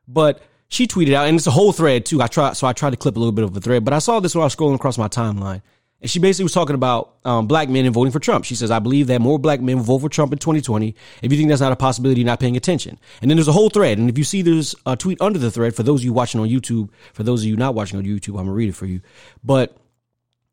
But 0.08 0.42
she 0.70 0.88
tweeted 0.88 1.14
out, 1.14 1.28
and 1.28 1.38
it's 1.38 1.48
a 1.48 1.52
whole 1.52 1.72
thread 1.72 2.06
too. 2.06 2.22
I 2.22 2.28
try, 2.28 2.54
so 2.54 2.68
I 2.68 2.74
tried 2.74 2.92
to 2.92 2.98
clip 2.98 3.16
a 3.16 3.20
little 3.20 3.32
bit 3.32 3.44
of 3.44 3.56
a 3.56 3.60
thread, 3.60 3.84
but 3.84 3.94
I 3.94 4.00
saw 4.00 4.20
this 4.20 4.36
when 4.36 4.42
I 4.42 4.46
was 4.46 4.56
scrolling 4.56 4.76
across 4.76 4.98
my 4.98 5.08
timeline. 5.08 5.62
And 6.02 6.10
she 6.10 6.20
basically 6.20 6.44
was 6.44 6.54
talking 6.54 6.76
about 6.76 7.16
um, 7.26 7.48
black 7.48 7.68
men 7.68 7.86
and 7.86 7.94
voting 7.94 8.12
for 8.12 8.20
Trump. 8.20 8.46
She 8.46 8.56
says, 8.56 8.72
I 8.72 8.80
believe 8.80 9.08
that 9.08 9.20
more 9.20 9.38
black 9.38 9.60
men 9.60 9.78
will 9.78 9.84
vote 9.84 10.00
for 10.00 10.10
Trump 10.10 10.32
in 10.32 10.40
2020. 10.40 10.96
If 11.22 11.32
you 11.32 11.38
think 11.38 11.50
that's 11.50 11.60
not 11.60 11.74
a 11.74 11.76
possibility, 11.76 12.22
you're 12.22 12.26
not 12.26 12.40
paying 12.40 12.56
attention. 12.56 12.98
And 13.22 13.30
then 13.30 13.36
there's 13.36 13.50
a 13.50 13.54
whole 13.54 13.70
thread. 13.70 13.98
And 13.98 14.10
if 14.10 14.18
you 14.18 14.24
see 14.24 14.42
there's 14.42 14.76
a 14.86 14.96
tweet 14.96 15.20
under 15.20 15.38
the 15.38 15.52
thread, 15.52 15.76
for 15.76 15.84
those 15.84 16.02
of 16.02 16.06
you 16.06 16.14
watching 16.14 16.40
on 16.40 16.48
YouTube, 16.48 16.90
for 17.14 17.24
those 17.24 17.42
of 17.42 17.48
you 17.48 17.58
not 17.58 17.76
watching 17.76 18.00
on 18.00 18.06
YouTube, 18.06 18.30
I'm 18.30 18.46
going 18.46 18.48
to 18.48 18.54
read 18.54 18.70
it 18.70 18.76
for 18.76 18.86
you. 18.86 19.02
But 19.44 19.76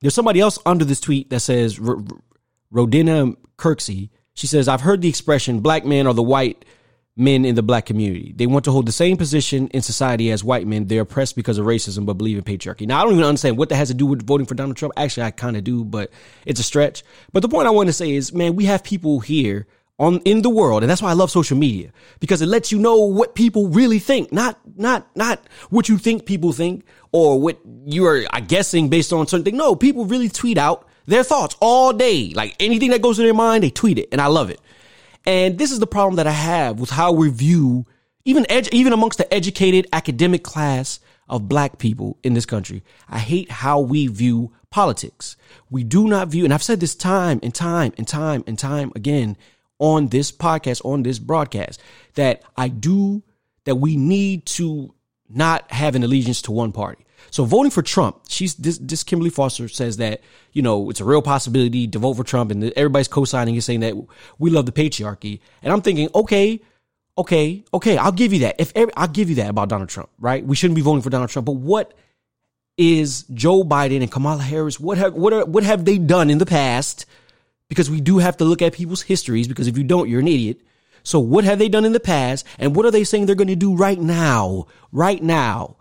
there's 0.00 0.14
somebody 0.14 0.40
else 0.40 0.58
under 0.66 0.84
this 0.84 1.00
tweet 1.00 1.30
that 1.30 1.40
says, 1.40 1.78
Rodina 1.78 3.36
Kirksey. 3.56 4.10
She 4.34 4.46
says, 4.46 4.68
I've 4.68 4.82
heard 4.82 5.00
the 5.00 5.08
expression, 5.08 5.60
black 5.60 5.84
men 5.84 6.06
are 6.06 6.12
the 6.12 6.22
white 6.22 6.64
men 7.16 7.46
in 7.46 7.54
the 7.54 7.62
black 7.62 7.86
community. 7.86 8.34
They 8.36 8.46
want 8.46 8.66
to 8.66 8.70
hold 8.70 8.86
the 8.86 8.92
same 8.92 9.16
position 9.16 9.68
in 9.68 9.80
society 9.80 10.30
as 10.30 10.44
white 10.44 10.66
men. 10.66 10.86
They're 10.86 11.02
oppressed 11.02 11.34
because 11.34 11.56
of 11.56 11.64
racism, 11.64 12.04
but 12.04 12.14
believe 12.14 12.36
in 12.36 12.44
patriarchy. 12.44 12.86
Now, 12.86 13.00
I 13.00 13.04
don't 13.04 13.14
even 13.14 13.24
understand 13.24 13.56
what 13.56 13.70
that 13.70 13.76
has 13.76 13.88
to 13.88 13.94
do 13.94 14.04
with 14.04 14.26
voting 14.26 14.46
for 14.46 14.54
Donald 14.54 14.76
Trump. 14.76 14.92
Actually, 14.96 15.24
I 15.24 15.30
kind 15.30 15.56
of 15.56 15.64
do, 15.64 15.84
but 15.84 16.10
it's 16.44 16.60
a 16.60 16.62
stretch. 16.62 17.02
But 17.32 17.40
the 17.40 17.48
point 17.48 17.66
I 17.66 17.70
want 17.70 17.88
to 17.88 17.94
say 17.94 18.10
is, 18.10 18.34
man, 18.34 18.54
we 18.54 18.66
have 18.66 18.84
people 18.84 19.20
here 19.20 19.66
on 19.98 20.18
in 20.20 20.42
the 20.42 20.50
world, 20.50 20.82
and 20.82 20.90
that's 20.90 21.00
why 21.00 21.10
I 21.10 21.14
love 21.14 21.30
social 21.30 21.56
media 21.56 21.90
because 22.20 22.42
it 22.42 22.46
lets 22.46 22.70
you 22.70 22.78
know 22.78 22.96
what 22.98 23.34
people 23.34 23.68
really 23.68 23.98
think, 23.98 24.30
not 24.30 24.58
not 24.76 25.06
not 25.16 25.40
what 25.70 25.88
you 25.88 25.96
think 25.96 26.26
people 26.26 26.52
think 26.52 26.84
or 27.12 27.40
what 27.40 27.58
you're 27.86 28.24
I 28.30 28.40
guessing 28.40 28.90
based 28.90 29.12
on 29.12 29.26
certain 29.26 29.44
things. 29.44 29.56
No, 29.56 29.74
people 29.74 30.04
really 30.04 30.28
tweet 30.28 30.58
out 30.58 30.86
their 31.06 31.24
thoughts 31.24 31.56
all 31.60 31.94
day. 31.94 32.32
Like 32.34 32.56
anything 32.60 32.90
that 32.90 33.00
goes 33.00 33.16
to 33.16 33.22
their 33.22 33.32
mind, 33.32 33.64
they 33.64 33.70
tweet 33.70 33.98
it, 33.98 34.08
and 34.12 34.20
I 34.20 34.26
love 34.26 34.50
it. 34.50 34.60
And 35.26 35.58
this 35.58 35.72
is 35.72 35.80
the 35.80 35.86
problem 35.86 36.16
that 36.16 36.26
I 36.26 36.32
have 36.32 36.78
with 36.78 36.90
how 36.90 37.12
we 37.12 37.28
view 37.28 37.86
even 38.24 38.44
edu- 38.44 38.72
even 38.72 38.92
amongst 38.92 39.18
the 39.18 39.32
educated 39.32 39.86
academic 39.92 40.42
class 40.42 41.00
of 41.28 41.48
black 41.48 41.78
people 41.78 42.18
in 42.22 42.34
this 42.34 42.46
country. 42.46 42.82
I 43.08 43.18
hate 43.18 43.50
how 43.50 43.80
we 43.80 44.06
view 44.08 44.52
politics. 44.70 45.36
We 45.70 45.84
do 45.84 46.06
not 46.06 46.28
view, 46.28 46.44
and 46.44 46.52
I've 46.52 46.62
said 46.62 46.80
this 46.80 46.94
time 46.94 47.40
and 47.42 47.54
time 47.54 47.92
and 47.96 48.06
time 48.06 48.44
and 48.46 48.58
time 48.58 48.92
again 48.94 49.36
on 49.78 50.08
this 50.08 50.32
podcast, 50.32 50.84
on 50.84 51.02
this 51.02 51.18
broadcast, 51.18 51.80
that 52.14 52.42
I 52.56 52.68
do, 52.68 53.22
that 53.64 53.76
we 53.76 53.96
need 53.96 54.46
to 54.46 54.94
not 55.28 55.70
have 55.70 55.94
an 55.94 56.04
allegiance 56.04 56.42
to 56.42 56.52
one 56.52 56.72
party. 56.72 57.05
So 57.30 57.44
voting 57.44 57.70
for 57.70 57.82
Trump, 57.82 58.20
she's 58.28 58.54
this, 58.54 58.78
this 58.78 59.02
Kimberly 59.02 59.30
Foster 59.30 59.68
says 59.68 59.98
that 59.98 60.20
you 60.52 60.62
know 60.62 60.90
it's 60.90 61.00
a 61.00 61.04
real 61.04 61.22
possibility 61.22 61.86
to 61.88 61.98
vote 61.98 62.14
for 62.14 62.24
Trump, 62.24 62.50
and 62.50 62.72
everybody's 62.76 63.08
co-signing 63.08 63.54
and 63.54 63.64
saying 63.64 63.80
that 63.80 63.94
we 64.38 64.50
love 64.50 64.66
the 64.66 64.72
patriarchy. 64.72 65.40
And 65.62 65.72
I'm 65.72 65.82
thinking, 65.82 66.08
okay, 66.14 66.60
okay, 67.18 67.64
okay, 67.74 67.96
I'll 67.98 68.12
give 68.12 68.32
you 68.32 68.40
that. 68.40 68.56
If 68.58 68.72
every, 68.74 68.94
I'll 68.96 69.08
give 69.08 69.28
you 69.28 69.36
that 69.36 69.50
about 69.50 69.68
Donald 69.68 69.88
Trump, 69.88 70.10
right? 70.18 70.44
We 70.44 70.56
shouldn't 70.56 70.76
be 70.76 70.82
voting 70.82 71.02
for 71.02 71.10
Donald 71.10 71.30
Trump, 71.30 71.46
but 71.46 71.52
what 71.52 71.94
is 72.76 73.24
Joe 73.32 73.64
Biden 73.64 74.02
and 74.02 74.10
Kamala 74.10 74.42
Harris? 74.42 74.78
What 74.78 74.98
have 74.98 75.14
what 75.14 75.32
are 75.32 75.44
what 75.44 75.64
have 75.64 75.84
they 75.84 75.98
done 75.98 76.30
in 76.30 76.38
the 76.38 76.46
past? 76.46 77.06
Because 77.68 77.90
we 77.90 78.00
do 78.00 78.18
have 78.18 78.36
to 78.36 78.44
look 78.44 78.62
at 78.62 78.74
people's 78.74 79.02
histories. 79.02 79.48
Because 79.48 79.66
if 79.66 79.76
you 79.76 79.84
don't, 79.84 80.08
you're 80.08 80.20
an 80.20 80.28
idiot. 80.28 80.60
So 81.02 81.18
what 81.20 81.44
have 81.44 81.58
they 81.58 81.68
done 81.68 81.84
in 81.84 81.92
the 81.92 82.00
past, 82.00 82.46
and 82.58 82.74
what 82.74 82.84
are 82.84 82.90
they 82.90 83.04
saying 83.04 83.26
they're 83.26 83.34
going 83.34 83.48
to 83.48 83.56
do 83.56 83.76
right 83.76 83.98
now? 83.98 84.66
Right 84.92 85.22
now 85.22 85.76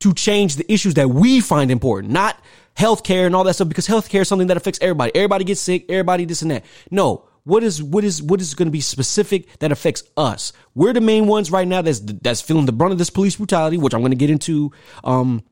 to 0.00 0.14
change 0.14 0.56
the 0.56 0.70
issues 0.72 0.94
that 0.94 1.08
we 1.08 1.40
find 1.40 1.70
important, 1.70 2.12
not 2.12 2.40
healthcare 2.76 3.26
and 3.26 3.34
all 3.34 3.44
that 3.44 3.54
stuff, 3.54 3.68
because 3.68 3.86
healthcare 3.86 4.22
is 4.22 4.28
something 4.28 4.48
that 4.48 4.56
affects 4.56 4.78
everybody. 4.82 5.14
Everybody 5.14 5.44
gets 5.44 5.60
sick, 5.60 5.86
everybody 5.88 6.24
this 6.24 6.42
and 6.42 6.50
that. 6.50 6.64
No. 6.90 7.26
What 7.44 7.62
is 7.62 7.82
what 7.82 8.04
is 8.04 8.22
what 8.22 8.40
is 8.42 8.52
going 8.52 8.68
to 8.68 8.72
be 8.72 8.82
specific 8.82 9.58
that 9.60 9.72
affects 9.72 10.02
us? 10.14 10.52
We're 10.74 10.92
the 10.92 11.00
main 11.00 11.26
ones 11.26 11.50
right 11.50 11.66
now 11.66 11.80
that's 11.80 11.98
that's 12.00 12.42
feeling 12.42 12.66
the 12.66 12.72
brunt 12.72 12.92
of 12.92 12.98
this 12.98 13.08
police 13.08 13.36
brutality, 13.36 13.78
which 13.78 13.94
I'm 13.94 14.00
going 14.00 14.12
to 14.12 14.16
get 14.16 14.28
into 14.28 14.72
um 15.04 15.42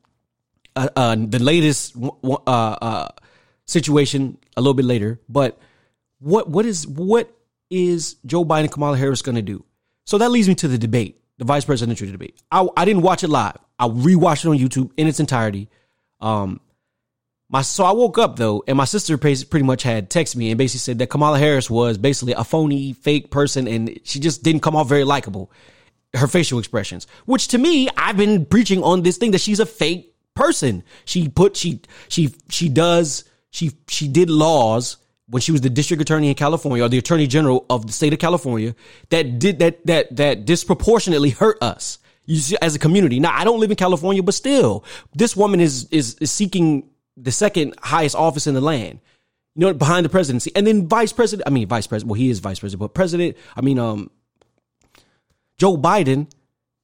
uh, 0.75 0.87
uh, 0.95 1.15
the 1.15 1.39
latest 1.39 1.95
uh, 2.23 2.35
uh, 2.45 3.09
situation 3.65 4.37
a 4.55 4.61
little 4.61 4.75
bit 4.75 4.85
later. 4.85 5.19
But 5.27 5.59
what 6.19 6.47
what 6.47 6.65
is 6.65 6.85
what 6.87 7.35
is 7.71 8.15
Joe 8.25 8.45
Biden 8.45 8.61
and 8.61 8.71
Kamala 8.71 8.97
Harris 8.97 9.23
going 9.23 9.35
to 9.35 9.41
do? 9.41 9.65
So 10.05 10.19
that 10.19 10.29
leads 10.29 10.47
me 10.47 10.55
to 10.55 10.67
the 10.67 10.77
debate, 10.77 11.21
the 11.37 11.45
vice 11.45 11.65
presidential 11.65 12.09
debate. 12.09 12.41
I, 12.51 12.67
I 12.77 12.85
didn't 12.85 13.01
watch 13.01 13.23
it 13.23 13.29
live. 13.29 13.57
I 13.79 13.87
rewatched 13.87 14.45
it 14.45 14.49
on 14.49 14.57
YouTube 14.57 14.91
in 14.97 15.07
its 15.07 15.19
entirety. 15.19 15.69
Um, 16.19 16.59
my 17.49 17.61
so 17.63 17.83
I 17.83 17.91
woke 17.91 18.17
up 18.17 18.35
though, 18.35 18.63
and 18.67 18.77
my 18.77 18.85
sister 18.85 19.17
pretty 19.17 19.63
much 19.63 19.81
had 19.83 20.09
texted 20.09 20.35
me 20.35 20.51
and 20.51 20.57
basically 20.57 20.79
said 20.79 20.99
that 20.99 21.09
Kamala 21.09 21.39
Harris 21.39 21.69
was 21.69 21.97
basically 21.97 22.33
a 22.33 22.43
phony, 22.43 22.93
fake 22.93 23.31
person, 23.31 23.67
and 23.67 23.99
she 24.03 24.19
just 24.19 24.43
didn't 24.43 24.61
come 24.61 24.75
off 24.75 24.87
very 24.87 25.03
likable. 25.03 25.51
Her 26.13 26.27
facial 26.27 26.57
expressions, 26.57 27.05
which 27.25 27.49
to 27.49 27.59
me, 27.59 27.87
I've 27.95 28.17
been 28.17 28.45
preaching 28.45 28.83
on 28.83 29.03
this 29.03 29.17
thing 29.17 29.31
that 29.31 29.41
she's 29.41 29.59
a 29.59 29.65
fake 29.65 30.15
person. 30.35 30.83
She 31.05 31.29
put 31.29 31.55
she 31.55 31.81
she 32.07 32.33
she 32.49 32.67
does 32.67 33.25
she 33.51 33.71
she 33.87 34.07
did 34.07 34.29
laws 34.29 34.97
when 35.27 35.41
she 35.41 35.51
was 35.51 35.61
the 35.61 35.69
district 35.69 36.01
attorney 36.01 36.29
in 36.29 36.35
California 36.35 36.83
or 36.83 36.89
the 36.89 36.97
attorney 36.97 37.27
general 37.27 37.65
of 37.69 37.85
the 37.85 37.93
state 37.93 38.13
of 38.13 38.19
California 38.19 38.73
that 39.09 39.37
did 39.37 39.59
that 39.59 39.85
that 39.85 40.15
that 40.15 40.45
disproportionately 40.45 41.29
hurt 41.29 41.61
us 41.61 41.98
as 42.61 42.75
a 42.75 42.79
community. 42.79 43.19
Now, 43.19 43.35
I 43.35 43.43
don't 43.43 43.59
live 43.59 43.71
in 43.71 43.77
California, 43.77 44.23
but 44.23 44.33
still, 44.33 44.83
this 45.15 45.35
woman 45.35 45.59
is, 45.59 45.87
is, 45.91 46.15
is 46.15 46.31
seeking 46.31 46.89
the 47.17 47.31
second 47.31 47.75
highest 47.81 48.15
office 48.15 48.47
in 48.47 48.53
the 48.53 48.61
land. 48.61 48.99
You 49.55 49.65
know, 49.65 49.73
behind 49.73 50.05
the 50.05 50.09
presidency, 50.09 50.51
and 50.55 50.65
then 50.65 50.87
vice 50.87 51.11
president. 51.11 51.47
I 51.47 51.49
mean, 51.49 51.67
vice 51.67 51.85
president. 51.85 52.09
Well, 52.09 52.17
he 52.17 52.29
is 52.29 52.39
vice 52.39 52.59
president, 52.59 52.79
but 52.79 52.93
president. 52.93 53.35
I 53.57 53.61
mean, 53.61 53.77
um, 53.77 54.09
Joe 55.57 55.75
Biden 55.75 56.27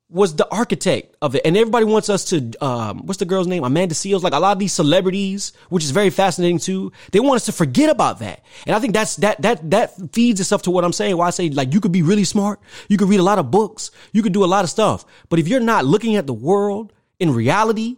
was 0.09 0.35
the 0.35 0.47
architect 0.51 1.15
of 1.21 1.35
it. 1.35 1.41
And 1.45 1.57
everybody 1.57 1.85
wants 1.85 2.09
us 2.09 2.25
to, 2.25 2.51
um, 2.63 3.05
what's 3.07 3.17
the 3.17 3.25
girl's 3.25 3.47
name? 3.47 3.63
Amanda 3.63 3.95
Seales. 3.95 4.21
Like 4.21 4.33
a 4.33 4.39
lot 4.39 4.51
of 4.51 4.59
these 4.59 4.73
celebrities, 4.73 5.53
which 5.69 5.83
is 5.83 5.91
very 5.91 6.11
fascinating 6.11 6.59
too. 6.59 6.91
They 7.11 7.19
want 7.19 7.37
us 7.37 7.45
to 7.45 7.51
forget 7.51 7.89
about 7.89 8.19
that. 8.19 8.43
And 8.67 8.75
I 8.75 8.79
think 8.79 8.93
that's, 8.93 9.15
that, 9.17 9.41
that, 9.41 9.71
that 9.71 10.13
feeds 10.13 10.39
itself 10.39 10.61
to 10.63 10.71
what 10.71 10.85
I'm 10.85 10.93
saying. 10.93 11.17
Why 11.17 11.27
I 11.27 11.31
say 11.31 11.49
like 11.49 11.73
you 11.73 11.81
could 11.81 11.91
be 11.91 12.03
really 12.03 12.23
smart. 12.23 12.59
You 12.87 12.97
could 12.97 13.09
read 13.09 13.19
a 13.19 13.23
lot 13.23 13.39
of 13.39 13.49
books. 13.49 13.89
You 14.11 14.21
could 14.21 14.33
do 14.33 14.43
a 14.43 14.45
lot 14.45 14.63
of 14.63 14.69
stuff. 14.69 15.05
But 15.29 15.39
if 15.39 15.47
you're 15.47 15.59
not 15.59 15.85
looking 15.85 16.15
at 16.17 16.27
the 16.27 16.33
world 16.33 16.93
in 17.19 17.33
reality 17.33 17.97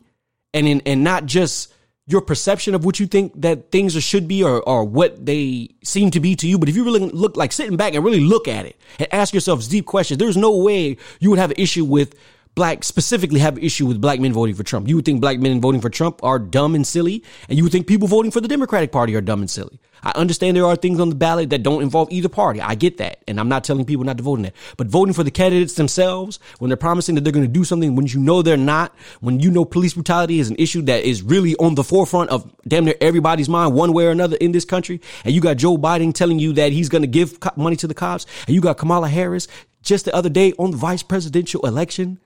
and 0.53 0.67
in, 0.67 0.81
and 0.85 1.03
not 1.03 1.25
just, 1.25 1.73
your 2.07 2.21
perception 2.21 2.73
of 2.73 2.85
what 2.85 2.99
you 2.99 3.05
think 3.05 3.33
that 3.41 3.69
things 3.69 3.95
are, 3.95 4.01
should 4.01 4.27
be 4.27 4.41
or, 4.41 4.61
or 4.61 4.85
what 4.85 5.25
they 5.25 5.69
seem 5.83 6.09
to 6.11 6.21
be 6.21 6.35
to 6.37 6.47
you. 6.47 6.57
But 6.57 6.69
if 6.69 6.75
you 6.75 6.85
really 6.85 7.01
look 7.01 7.35
like 7.35 7.51
sitting 7.51 7.75
back 7.75 7.93
and 7.93 8.03
really 8.03 8.21
look 8.21 8.47
at 8.47 8.65
it 8.65 8.77
and 8.97 9.13
ask 9.13 9.33
yourselves 9.33 9.67
deep 9.67 9.85
questions, 9.85 10.17
there's 10.17 10.37
no 10.37 10.55
way 10.57 10.97
you 11.19 11.29
would 11.29 11.37
have 11.37 11.51
an 11.51 11.57
issue 11.59 11.83
with 11.83 12.15
black 12.57 12.83
specifically 12.83 13.39
have 13.39 13.55
issue 13.59 13.85
with 13.85 14.01
black 14.01 14.19
men 14.19 14.33
voting 14.33 14.55
for 14.55 14.63
Trump. 14.63 14.87
You 14.87 14.95
would 14.95 15.05
think 15.05 15.21
black 15.21 15.39
men 15.39 15.61
voting 15.61 15.79
for 15.79 15.91
Trump 15.91 16.23
are 16.23 16.39
dumb 16.39 16.73
and 16.73 16.85
silly, 16.85 17.23
and 17.47 17.55
you 17.55 17.63
would 17.63 17.71
think 17.71 17.85
people 17.85 18.07
voting 18.07 18.31
for 18.31 18.41
the 18.41 18.47
Democratic 18.47 18.91
Party 18.91 19.15
are 19.15 19.21
dumb 19.21 19.41
and 19.41 19.49
silly. 19.49 19.79
I 20.01 20.11
understand 20.15 20.57
there 20.57 20.65
are 20.65 20.75
things 20.75 20.99
on 20.99 21.09
the 21.09 21.15
ballot 21.15 21.51
that 21.51 21.61
don't 21.61 21.83
involve 21.83 22.11
either 22.11 22.29
party. 22.29 22.59
I 22.59 22.73
get 22.73 22.97
that. 22.97 23.23
And 23.27 23.39
I'm 23.39 23.47
not 23.47 23.63
telling 23.63 23.85
people 23.85 24.05
not 24.05 24.17
to 24.17 24.23
vote 24.23 24.37
in 24.37 24.41
that. 24.43 24.55
But 24.75 24.87
voting 24.87 25.13
for 25.13 25.23
the 25.23 25.29
candidates 25.29 25.75
themselves, 25.75 26.39
when 26.57 26.69
they're 26.69 26.77
promising 26.77 27.13
that 27.15 27.21
they're 27.21 27.33
going 27.33 27.45
to 27.45 27.51
do 27.51 27.63
something, 27.63 27.95
when 27.95 28.07
you 28.07 28.19
know 28.19 28.41
they're 28.41 28.57
not, 28.57 28.95
when 29.21 29.39
you 29.39 29.51
know 29.51 29.63
police 29.63 29.93
brutality 29.93 30.39
is 30.39 30.49
an 30.49 30.55
issue 30.57 30.81
that 30.83 31.03
is 31.03 31.21
really 31.21 31.55
on 31.57 31.75
the 31.75 31.83
forefront 31.83 32.31
of 32.31 32.51
damn 32.67 32.85
near 32.85 32.95
everybody's 33.01 33.49
mind 33.49 33.75
one 33.75 33.93
way 33.93 34.07
or 34.07 34.11
another 34.11 34.37
in 34.37 34.51
this 34.51 34.65
country, 34.65 34.99
and 35.23 35.33
you 35.35 35.41
got 35.41 35.57
Joe 35.57 35.77
Biden 35.77 36.11
telling 36.11 36.39
you 36.39 36.53
that 36.53 36.71
he's 36.71 36.89
going 36.89 37.03
to 37.03 37.07
give 37.07 37.37
money 37.55 37.75
to 37.75 37.87
the 37.87 37.93
cops, 37.93 38.25
and 38.47 38.55
you 38.55 38.61
got 38.61 38.77
Kamala 38.77 39.09
Harris 39.09 39.47
just 39.83 40.05
the 40.05 40.15
other 40.15 40.29
day 40.29 40.53
on 40.57 40.71
the 40.71 40.77
vice 40.77 41.03
presidential 41.03 41.65
election 41.65 42.19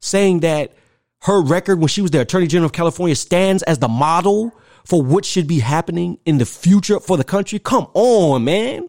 saying 0.00 0.40
that 0.40 0.72
her 1.22 1.40
record 1.40 1.78
when 1.78 1.88
she 1.88 2.02
was 2.02 2.10
the 2.10 2.20
attorney 2.20 2.46
general 2.46 2.66
of 2.66 2.72
California 2.72 3.14
stands 3.14 3.62
as 3.64 3.78
the 3.78 3.88
model 3.88 4.52
for 4.84 5.02
what 5.02 5.24
should 5.24 5.46
be 5.46 5.58
happening 5.60 6.18
in 6.24 6.38
the 6.38 6.46
future 6.46 6.98
for 6.98 7.16
the 7.16 7.24
country. 7.24 7.58
Come 7.58 7.86
on, 7.94 8.44
man. 8.44 8.88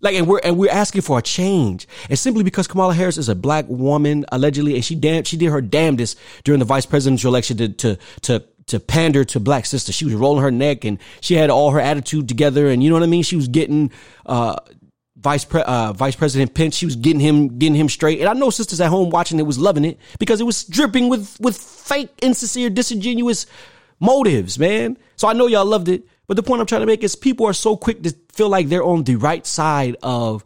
Like, 0.00 0.16
and 0.16 0.26
we're, 0.26 0.40
and 0.42 0.58
we're 0.58 0.70
asking 0.70 1.02
for 1.02 1.18
a 1.18 1.22
change. 1.22 1.86
And 2.10 2.18
simply 2.18 2.42
because 2.42 2.66
Kamala 2.66 2.92
Harris 2.92 3.18
is 3.18 3.28
a 3.28 3.36
black 3.36 3.66
woman, 3.68 4.26
allegedly, 4.32 4.74
and 4.74 4.84
she 4.84 4.96
damn, 4.96 5.24
she 5.24 5.36
did 5.36 5.50
her 5.50 5.60
damnedest 5.60 6.18
during 6.44 6.58
the 6.58 6.64
vice 6.64 6.86
presidential 6.86 7.30
election 7.30 7.56
to, 7.58 7.68
to, 7.68 7.98
to, 8.22 8.44
to 8.66 8.80
pander 8.80 9.24
to 9.24 9.40
black 9.40 9.64
sisters. 9.64 9.94
She 9.94 10.04
was 10.04 10.14
rolling 10.14 10.42
her 10.42 10.50
neck 10.50 10.84
and 10.84 10.98
she 11.20 11.34
had 11.34 11.50
all 11.50 11.70
her 11.70 11.80
attitude 11.80 12.28
together. 12.28 12.68
And 12.68 12.82
you 12.82 12.90
know 12.90 12.96
what 12.96 13.04
I 13.04 13.06
mean? 13.06 13.22
She 13.22 13.36
was 13.36 13.48
getting, 13.48 13.92
uh, 14.26 14.56
Vice 15.22 15.44
Pre- 15.44 15.62
uh, 15.62 15.92
Vice 15.92 16.16
President 16.16 16.52
Pence, 16.52 16.76
she 16.76 16.84
was 16.84 16.96
getting 16.96 17.20
him 17.20 17.58
getting 17.58 17.76
him 17.76 17.88
straight, 17.88 18.20
and 18.20 18.28
I 18.28 18.32
know 18.32 18.50
sisters 18.50 18.80
at 18.80 18.88
home 18.88 19.10
watching 19.10 19.38
it 19.38 19.44
was 19.46 19.58
loving 19.58 19.84
it 19.84 19.98
because 20.18 20.40
it 20.40 20.44
was 20.44 20.64
dripping 20.64 21.08
with 21.08 21.38
with 21.40 21.56
fake, 21.56 22.10
insincere, 22.20 22.70
disingenuous 22.70 23.46
motives, 24.00 24.58
man. 24.58 24.98
So 25.16 25.28
I 25.28 25.32
know 25.32 25.46
y'all 25.46 25.64
loved 25.64 25.88
it. 25.88 26.06
But 26.26 26.36
the 26.36 26.42
point 26.42 26.60
I'm 26.60 26.66
trying 26.66 26.80
to 26.82 26.86
make 26.86 27.04
is 27.04 27.14
people 27.14 27.46
are 27.46 27.52
so 27.52 27.76
quick 27.76 28.02
to 28.02 28.14
feel 28.32 28.48
like 28.48 28.68
they're 28.68 28.82
on 28.82 29.04
the 29.04 29.16
right 29.16 29.46
side 29.46 29.96
of 30.02 30.44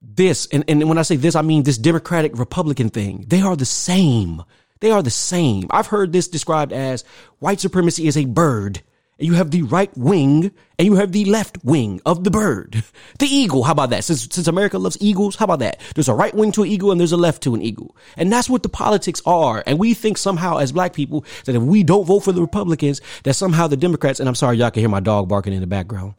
this. 0.00 0.46
And, 0.46 0.64
and 0.68 0.88
when 0.88 0.98
I 0.98 1.02
say 1.02 1.16
this, 1.16 1.34
I 1.34 1.42
mean 1.42 1.62
this 1.62 1.78
Democratic 1.78 2.38
Republican 2.38 2.90
thing. 2.90 3.24
They 3.26 3.40
are 3.40 3.56
the 3.56 3.64
same. 3.64 4.42
They 4.80 4.90
are 4.90 5.02
the 5.02 5.10
same. 5.10 5.66
I've 5.70 5.86
heard 5.86 6.12
this 6.12 6.28
described 6.28 6.72
as 6.72 7.04
white 7.38 7.60
supremacy 7.60 8.06
is 8.06 8.16
a 8.16 8.24
bird 8.24 8.82
and 9.18 9.26
you 9.28 9.34
have 9.34 9.50
the 9.50 9.62
right 9.62 9.96
wing 9.96 10.50
and 10.78 10.86
you 10.86 10.94
have 10.94 11.12
the 11.12 11.24
left 11.24 11.58
wing 11.64 12.00
of 12.04 12.24
the 12.24 12.30
bird. 12.30 12.82
The 13.18 13.26
eagle. 13.26 13.62
How 13.62 13.72
about 13.72 13.90
that? 13.90 14.02
Since, 14.02 14.34
since 14.34 14.48
America 14.48 14.76
loves 14.76 14.98
eagles, 15.00 15.36
how 15.36 15.44
about 15.44 15.60
that? 15.60 15.80
There's 15.94 16.08
a 16.08 16.14
right 16.14 16.34
wing 16.34 16.50
to 16.52 16.62
an 16.62 16.68
eagle 16.68 16.90
and 16.90 16.98
there's 16.98 17.12
a 17.12 17.16
left 17.16 17.42
to 17.44 17.54
an 17.54 17.62
eagle. 17.62 17.96
And 18.16 18.30
that's 18.32 18.50
what 18.50 18.64
the 18.64 18.68
politics 18.68 19.22
are. 19.24 19.62
And 19.66 19.78
we 19.78 19.94
think 19.94 20.18
somehow 20.18 20.58
as 20.58 20.72
black 20.72 20.94
people 20.94 21.24
that 21.44 21.54
if 21.54 21.62
we 21.62 21.84
don't 21.84 22.04
vote 22.04 22.20
for 22.20 22.32
the 22.32 22.40
Republicans, 22.40 23.00
that 23.22 23.34
somehow 23.34 23.68
the 23.68 23.76
Democrats, 23.76 24.18
and 24.18 24.28
I'm 24.28 24.34
sorry, 24.34 24.56
y'all 24.56 24.70
can 24.72 24.80
hear 24.80 24.88
my 24.88 25.00
dog 25.00 25.28
barking 25.28 25.52
in 25.52 25.60
the 25.60 25.66
background, 25.66 26.14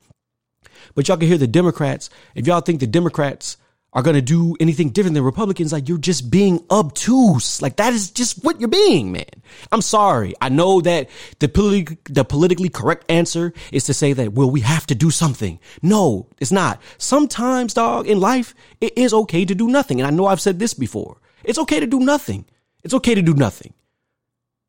but 0.96 1.08
y'all 1.08 1.18
can 1.18 1.28
hear 1.28 1.38
the 1.38 1.48
Democrats. 1.48 2.10
If 2.34 2.48
y'all 2.48 2.62
think 2.62 2.80
the 2.80 2.88
Democrats 2.88 3.58
are 3.96 4.04
going 4.04 4.16
to 4.16 4.22
do 4.22 4.56
anything 4.60 4.90
different 4.90 5.16
than 5.16 5.24
Republicans, 5.24 5.72
like 5.72 5.88
you're 5.88 5.98
just 5.98 6.30
being 6.30 6.64
obtuse. 6.70 7.62
Like 7.62 7.78
that 7.78 7.94
is 7.94 8.12
just 8.12 8.44
what 8.44 8.60
you're 8.60 8.68
being, 8.68 9.14
man. 9.14 9.26
I'm 9.72 9.82
sorry. 9.82 10.34
I 10.42 10.50
know 10.50 10.82
that 10.82 11.10
the 11.40 11.48
politically, 11.48 11.98
the 12.04 12.26
politically 12.26 12.70
correct 12.70 13.10
answer 13.10 13.54
is 13.72 13.86
to 13.86 13.94
say 13.94 14.12
that, 14.14 14.34
well, 14.34 14.52
we 14.52 14.60
have 14.60 14.86
to 14.88 14.96
do 14.96 15.10
something. 15.10 15.60
No, 15.82 16.28
it's 16.40 16.52
not. 16.52 16.82
Sometimes, 16.98 17.74
dog, 17.74 18.06
in 18.06 18.20
life, 18.20 18.54
it 18.82 18.98
is 18.98 19.14
okay 19.14 19.46
to 19.46 19.56
do 19.56 19.70
nothing. 19.70 20.02
And 20.02 20.08
I 20.08 20.12
know 20.12 20.28
I've 20.28 20.42
said 20.42 20.60
this 20.60 20.74
before. 20.74 21.18
It's 21.46 21.60
okay 21.60 21.80
to 21.80 21.88
do 21.88 22.02
nothing. 22.02 22.46
It's 22.84 22.94
okay 22.94 23.16
to 23.16 23.22
do 23.22 23.34
nothing. 23.34 23.74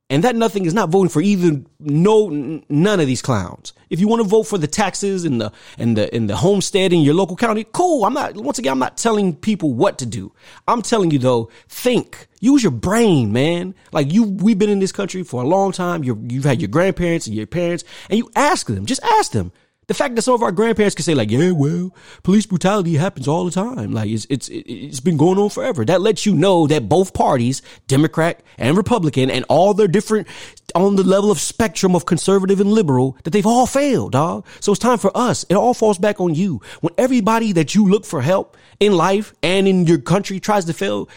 And 0.09 0.23
that 0.23 0.37
nothing 0.37 0.67
is 0.67 0.75
not 0.75 0.91
voting 0.91 1.09
for 1.09 1.21
either 1.21 1.63
no 1.81 2.29
none 2.69 3.01
of 3.01 3.09
these 3.09 3.23
clowns. 3.23 3.73
If 3.91 3.99
you 3.99 4.07
want 4.07 4.23
to 4.23 4.29
vote 4.29 4.45
for 4.45 4.57
the 4.57 4.69
taxes 4.69 5.25
and 5.25 5.41
the 5.41 5.53
and 5.79 5.97
the 5.97 6.15
and 6.15 6.31
the 6.31 6.37
homestead 6.37 6.93
in 6.93 7.01
your 7.01 7.15
local 7.15 7.35
county, 7.35 7.65
cool. 7.73 8.05
I'm 8.05 8.15
not 8.15 8.37
once 8.37 8.61
again 8.61 8.73
I'm 8.73 8.79
not 8.79 8.97
telling 8.97 9.35
people 9.35 9.75
what 9.75 9.99
to 9.99 10.07
do. 10.07 10.33
I'm 10.69 10.83
telling 10.83 11.11
you 11.11 11.19
though, 11.19 11.51
think. 11.69 12.29
Use 12.39 12.63
your 12.63 12.71
brain, 12.71 13.33
man. 13.33 13.75
Like 13.91 14.13
you 14.13 14.23
we've 14.23 14.59
been 14.59 14.71
in 14.71 14.79
this 14.79 14.93
country 14.93 15.25
for 15.25 15.43
a 15.43 15.47
long 15.47 15.73
time. 15.73 16.05
you 16.05 16.25
you've 16.29 16.45
had 16.45 16.61
your 16.61 16.69
grandparents 16.69 17.27
and 17.27 17.35
your 17.35 17.49
parents 17.49 17.83
and 18.09 18.17
you 18.17 18.31
ask 18.37 18.69
them, 18.69 18.87
just 18.87 19.03
ask 19.03 19.33
them. 19.33 19.51
The 19.89 19.95
fact 19.95 20.17
that 20.17 20.23
some 20.23 20.35
of 20.35 20.43
our 20.43 20.51
grandparents 20.51 20.97
can 20.97 21.05
say 21.05 21.15
like, 21.15 21.31
yeah, 21.31 21.53
well, 21.53 21.95
police 22.25 22.45
brutality 22.45 22.97
happens 22.97 23.29
all 23.29 23.45
the 23.45 23.53
time. 23.53 23.93
Like 23.93 24.11
it's, 24.11 24.27
it's, 24.29 24.49
it's 24.51 24.99
been 24.99 25.17
going 25.17 25.39
on 25.39 25.49
forever. 25.49 25.85
That 25.85 26.01
lets 26.01 26.27
you 26.27 26.35
know 26.35 26.67
that 26.67 26.89
both 26.89 27.15
parties, 27.15 27.63
Democrat 27.87 28.43
and 28.59 28.77
Republican 28.77 29.31
and 29.31 29.45
all 29.49 29.75
their 29.75 29.87
different 29.87 30.27
on 30.75 30.97
the 30.97 31.05
level 31.05 31.31
of 31.31 31.39
spectrum 31.39 31.95
of 31.95 32.05
conservative 32.05 32.61
and 32.61 32.73
liberal, 32.73 33.17
that 33.23 33.31
they've 33.31 33.47
all 33.47 33.67
failed, 33.67 34.11
dog. 34.13 34.45
So 34.59 34.73
it's 34.73 34.81
time 34.81 34.99
for 34.99 35.17
us. 35.17 35.45
It 35.49 35.55
all 35.55 35.73
falls 35.73 35.99
back 35.99 36.21
on 36.21 36.35
you. 36.35 36.61
When 36.81 36.93
everybody 36.99 37.53
that 37.53 37.77
you 37.77 37.87
look 37.87 38.05
for 38.05 38.21
help 38.21 38.57
in 38.81 38.93
life 38.93 39.35
and 39.45 39.69
in 39.69 39.87
your 39.87 39.99
country 39.99 40.41
tries 40.41 40.65
to 40.65 40.73
fail, 40.73 41.09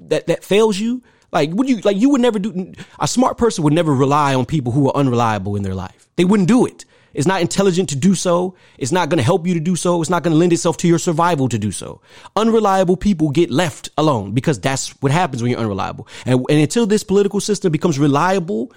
that, 0.00 0.26
that 0.26 0.44
fails 0.44 0.78
you, 0.78 1.02
like, 1.32 1.50
would 1.52 1.68
you, 1.68 1.78
like, 1.78 1.96
you 1.96 2.10
would 2.10 2.20
never 2.20 2.38
do, 2.38 2.74
a 2.98 3.08
smart 3.08 3.38
person 3.38 3.64
would 3.64 3.72
never 3.72 3.94
rely 3.94 4.34
on 4.34 4.44
people 4.44 4.72
who 4.72 4.86
are 4.88 4.96
unreliable 4.96 5.56
in 5.56 5.62
their 5.62 5.74
life. 5.74 6.10
They 6.16 6.26
wouldn't 6.26 6.48
do 6.48 6.66
it. 6.66 6.84
It's 7.14 7.26
not 7.26 7.40
intelligent 7.40 7.88
to 7.90 7.96
do 7.96 8.14
so. 8.14 8.54
It's 8.76 8.92
not 8.92 9.08
going 9.08 9.18
to 9.18 9.24
help 9.24 9.46
you 9.46 9.54
to 9.54 9.60
do 9.60 9.76
so. 9.76 10.00
It's 10.00 10.10
not 10.10 10.22
going 10.22 10.32
to 10.32 10.38
lend 10.38 10.52
itself 10.52 10.76
to 10.78 10.88
your 10.88 10.98
survival 10.98 11.48
to 11.48 11.58
do 11.58 11.72
so. 11.72 12.00
Unreliable 12.36 12.96
people 12.96 13.30
get 13.30 13.50
left 13.50 13.90
alone 13.96 14.32
because 14.32 14.60
that's 14.60 14.90
what 15.02 15.12
happens 15.12 15.42
when 15.42 15.50
you're 15.50 15.60
unreliable. 15.60 16.06
And, 16.26 16.44
and 16.48 16.60
until 16.60 16.86
this 16.86 17.04
political 17.04 17.40
system 17.40 17.72
becomes 17.72 17.98
reliable, 17.98 18.72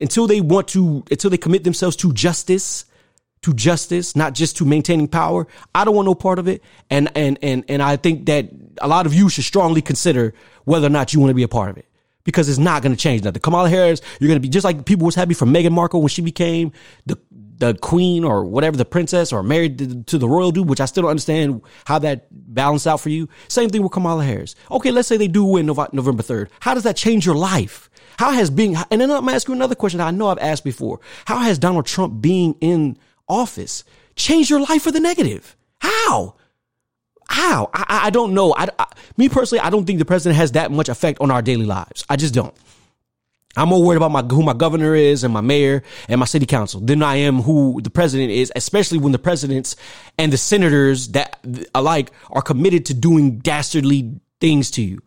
until 0.00 0.26
they 0.26 0.40
want 0.40 0.68
to, 0.68 1.04
until 1.10 1.30
they 1.30 1.38
commit 1.38 1.64
themselves 1.64 1.96
to 1.96 2.12
justice, 2.12 2.84
to 3.42 3.52
justice, 3.54 4.16
not 4.16 4.34
just 4.34 4.56
to 4.58 4.64
maintaining 4.64 5.08
power, 5.08 5.46
I 5.74 5.84
don't 5.84 5.94
want 5.94 6.06
no 6.06 6.14
part 6.14 6.38
of 6.38 6.48
it. 6.48 6.62
And, 6.90 7.10
and, 7.14 7.38
and, 7.42 7.64
and 7.68 7.82
I 7.82 7.96
think 7.96 8.26
that 8.26 8.48
a 8.80 8.88
lot 8.88 9.06
of 9.06 9.14
you 9.14 9.28
should 9.28 9.44
strongly 9.44 9.82
consider 9.82 10.34
whether 10.64 10.86
or 10.86 10.90
not 10.90 11.12
you 11.12 11.20
want 11.20 11.30
to 11.30 11.34
be 11.34 11.42
a 11.42 11.48
part 11.48 11.70
of 11.70 11.76
it 11.76 11.86
because 12.24 12.48
it's 12.48 12.58
not 12.58 12.82
going 12.82 12.94
to 12.94 13.00
change 13.00 13.22
nothing. 13.22 13.40
Kamala 13.40 13.68
Harris, 13.68 14.00
you're 14.18 14.28
going 14.28 14.40
to 14.40 14.42
be 14.42 14.48
just 14.48 14.64
like 14.64 14.84
people 14.84 15.04
was 15.04 15.14
happy 15.14 15.34
for 15.34 15.46
Meghan 15.46 15.72
Markle 15.72 16.00
when 16.00 16.08
she 16.08 16.22
became 16.22 16.72
the 17.06 17.18
the 17.58 17.74
queen 17.74 18.24
or 18.24 18.44
whatever, 18.44 18.76
the 18.76 18.84
princess 18.84 19.32
or 19.32 19.42
married 19.42 20.06
to, 20.08 20.18
the 20.18 20.28
royal 20.28 20.50
dude, 20.50 20.68
which 20.68 20.80
I 20.80 20.86
still 20.86 21.02
don't 21.02 21.10
understand 21.10 21.62
how 21.84 21.98
that 22.00 22.26
balanced 22.30 22.86
out 22.86 23.00
for 23.00 23.10
you. 23.10 23.28
Same 23.48 23.70
thing 23.70 23.82
with 23.82 23.92
Kamala 23.92 24.24
Harris. 24.24 24.54
Okay, 24.70 24.90
let's 24.90 25.08
say 25.08 25.16
they 25.16 25.28
do 25.28 25.44
win 25.44 25.66
November 25.66 26.22
3rd. 26.22 26.48
How 26.60 26.74
does 26.74 26.82
that 26.82 26.96
change 26.96 27.26
your 27.26 27.36
life? 27.36 27.90
How 28.18 28.32
has 28.32 28.50
being, 28.50 28.76
and 28.90 29.00
then 29.00 29.10
I'm 29.10 29.28
asking 29.28 29.54
you 29.54 29.58
another 29.58 29.74
question 29.74 30.00
I 30.00 30.10
know 30.10 30.28
I've 30.28 30.38
asked 30.38 30.64
before. 30.64 31.00
How 31.24 31.38
has 31.38 31.58
Donald 31.58 31.86
Trump 31.86 32.20
being 32.20 32.56
in 32.60 32.96
office 33.28 33.84
changed 34.16 34.50
your 34.50 34.60
life 34.60 34.82
for 34.82 34.92
the 34.92 35.00
negative? 35.00 35.56
How? 35.80 36.36
How? 37.28 37.70
I, 37.72 38.06
I 38.06 38.10
don't 38.10 38.34
know. 38.34 38.54
I, 38.54 38.68
I, 38.78 38.86
me 39.16 39.28
personally, 39.28 39.60
I 39.60 39.70
don't 39.70 39.84
think 39.84 39.98
the 39.98 40.04
president 40.04 40.36
has 40.36 40.52
that 40.52 40.70
much 40.70 40.88
effect 40.88 41.20
on 41.20 41.30
our 41.30 41.42
daily 41.42 41.66
lives. 41.66 42.04
I 42.08 42.16
just 42.16 42.34
don't. 42.34 42.54
I'm 43.56 43.68
more 43.68 43.82
worried 43.82 43.96
about 43.96 44.10
my 44.10 44.22
who 44.22 44.42
my 44.42 44.52
governor 44.52 44.94
is 44.94 45.24
and 45.24 45.32
my 45.32 45.40
mayor 45.40 45.82
and 46.08 46.18
my 46.18 46.26
city 46.26 46.46
council 46.46 46.80
than 46.80 47.02
I 47.02 47.16
am 47.16 47.42
who 47.42 47.80
the 47.82 47.90
president 47.90 48.30
is, 48.30 48.52
especially 48.56 48.98
when 48.98 49.12
the 49.12 49.18
presidents 49.18 49.76
and 50.18 50.32
the 50.32 50.36
senators 50.36 51.08
that 51.08 51.38
alike 51.74 52.10
are 52.30 52.42
committed 52.42 52.86
to 52.86 52.94
doing 52.94 53.38
dastardly 53.38 54.20
things 54.40 54.70
to 54.72 54.82
you, 54.82 55.00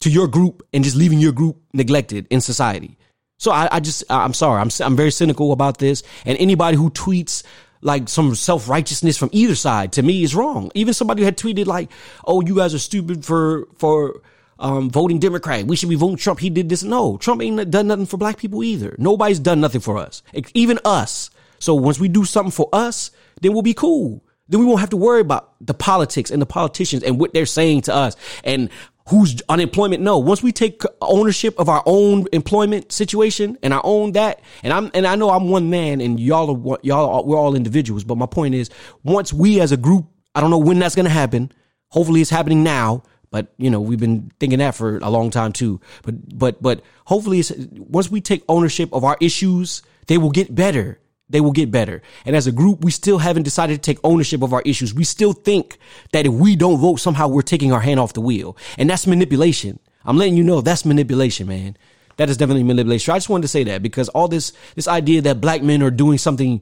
to 0.00 0.10
your 0.10 0.28
group, 0.28 0.66
and 0.72 0.84
just 0.84 0.96
leaving 0.96 1.18
your 1.18 1.32
group 1.32 1.56
neglected 1.72 2.26
in 2.30 2.40
society. 2.40 2.98
So 3.38 3.50
I, 3.50 3.68
I 3.72 3.80
just 3.80 4.04
I'm 4.10 4.34
sorry, 4.34 4.60
I'm 4.60 4.70
I'm 4.80 4.96
very 4.96 5.10
cynical 5.10 5.52
about 5.52 5.78
this, 5.78 6.02
and 6.26 6.36
anybody 6.38 6.76
who 6.76 6.90
tweets 6.90 7.42
like 7.80 8.08
some 8.08 8.34
self 8.34 8.68
righteousness 8.68 9.16
from 9.16 9.30
either 9.32 9.54
side 9.54 9.92
to 9.92 10.02
me 10.02 10.22
is 10.22 10.34
wrong. 10.34 10.70
Even 10.74 10.92
somebody 10.92 11.22
who 11.22 11.24
had 11.24 11.38
tweeted 11.38 11.66
like, 11.66 11.90
"Oh, 12.26 12.42
you 12.42 12.54
guys 12.54 12.74
are 12.74 12.78
stupid 12.78 13.24
for 13.24 13.66
for." 13.78 14.20
Um, 14.60 14.90
voting 14.90 15.18
Democrat. 15.18 15.66
We 15.66 15.76
should 15.76 15.88
be 15.88 15.96
voting 15.96 16.16
Trump. 16.16 16.40
He 16.40 16.50
did 16.50 16.68
this. 16.68 16.82
No, 16.82 17.16
Trump 17.16 17.42
ain't 17.42 17.70
done 17.70 17.88
nothing 17.88 18.06
for 18.06 18.16
black 18.16 18.36
people 18.38 18.62
either. 18.62 18.94
Nobody's 18.98 19.40
done 19.40 19.60
nothing 19.60 19.80
for 19.80 19.98
us, 19.98 20.22
even 20.54 20.78
us. 20.84 21.30
So 21.58 21.74
once 21.74 21.98
we 21.98 22.08
do 22.08 22.24
something 22.24 22.52
for 22.52 22.68
us, 22.72 23.10
then 23.40 23.52
we'll 23.52 23.62
be 23.62 23.74
cool. 23.74 24.24
Then 24.48 24.60
we 24.60 24.66
won't 24.66 24.80
have 24.80 24.90
to 24.90 24.96
worry 24.96 25.20
about 25.20 25.54
the 25.60 25.74
politics 25.74 26.30
and 26.30 26.42
the 26.42 26.46
politicians 26.46 27.02
and 27.02 27.20
what 27.20 27.32
they're 27.32 27.46
saying 27.46 27.82
to 27.82 27.94
us 27.94 28.16
and 28.42 28.68
who's 29.08 29.40
unemployment. 29.48 30.02
No, 30.02 30.18
once 30.18 30.42
we 30.42 30.52
take 30.52 30.82
ownership 31.00 31.58
of 31.58 31.68
our 31.68 31.82
own 31.86 32.26
employment 32.32 32.92
situation 32.92 33.58
and 33.62 33.72
I 33.72 33.80
own 33.84 34.12
that, 34.12 34.40
and 34.62 34.72
I'm 34.72 34.90
and 34.94 35.06
I 35.06 35.16
know 35.16 35.30
I'm 35.30 35.48
one 35.48 35.70
man 35.70 36.00
and 36.00 36.18
y'all 36.18 36.72
are 36.72 36.78
y'all 36.82 37.14
are, 37.14 37.22
we're 37.24 37.38
all 37.38 37.54
individuals. 37.54 38.04
But 38.04 38.18
my 38.18 38.26
point 38.26 38.54
is, 38.54 38.70
once 39.04 39.32
we 39.32 39.60
as 39.60 39.72
a 39.72 39.76
group, 39.76 40.06
I 40.34 40.40
don't 40.40 40.50
know 40.50 40.58
when 40.58 40.78
that's 40.78 40.94
to 40.94 41.08
happen. 41.08 41.52
Hopefully, 41.88 42.20
it's 42.20 42.30
happening 42.30 42.62
now. 42.62 43.02
But 43.30 43.52
you 43.58 43.70
know, 43.70 43.80
we've 43.80 44.00
been 44.00 44.32
thinking 44.40 44.58
that 44.58 44.74
for 44.74 44.98
a 44.98 45.10
long 45.10 45.30
time 45.30 45.52
too. 45.52 45.80
But 46.02 46.38
but 46.38 46.62
but 46.62 46.82
hopefully, 47.04 47.42
once 47.76 48.10
we 48.10 48.20
take 48.20 48.44
ownership 48.48 48.92
of 48.92 49.04
our 49.04 49.16
issues, 49.20 49.82
they 50.06 50.18
will 50.18 50.30
get 50.30 50.54
better. 50.54 50.98
They 51.28 51.40
will 51.40 51.52
get 51.52 51.70
better. 51.70 52.02
And 52.24 52.34
as 52.34 52.48
a 52.48 52.52
group, 52.52 52.82
we 52.84 52.90
still 52.90 53.18
haven't 53.18 53.44
decided 53.44 53.74
to 53.74 53.80
take 53.80 54.00
ownership 54.02 54.42
of 54.42 54.52
our 54.52 54.62
issues. 54.66 54.92
We 54.92 55.04
still 55.04 55.32
think 55.32 55.78
that 56.10 56.26
if 56.26 56.32
we 56.32 56.56
don't 56.56 56.78
vote, 56.78 56.96
somehow 56.96 57.28
we're 57.28 57.42
taking 57.42 57.72
our 57.72 57.80
hand 57.80 58.00
off 58.00 58.14
the 58.14 58.20
wheel. 58.20 58.56
And 58.76 58.90
that's 58.90 59.06
manipulation. 59.06 59.78
I'm 60.04 60.16
letting 60.16 60.36
you 60.36 60.42
know 60.42 60.60
that's 60.60 60.84
manipulation, 60.84 61.46
man. 61.46 61.76
That 62.16 62.28
is 62.30 62.36
definitely 62.36 62.64
manipulation. 62.64 63.14
I 63.14 63.16
just 63.16 63.28
wanted 63.28 63.42
to 63.42 63.48
say 63.48 63.64
that 63.64 63.80
because 63.80 64.08
all 64.08 64.26
this 64.26 64.52
this 64.74 64.88
idea 64.88 65.22
that 65.22 65.40
black 65.40 65.62
men 65.62 65.82
are 65.82 65.90
doing 65.90 66.18
something 66.18 66.60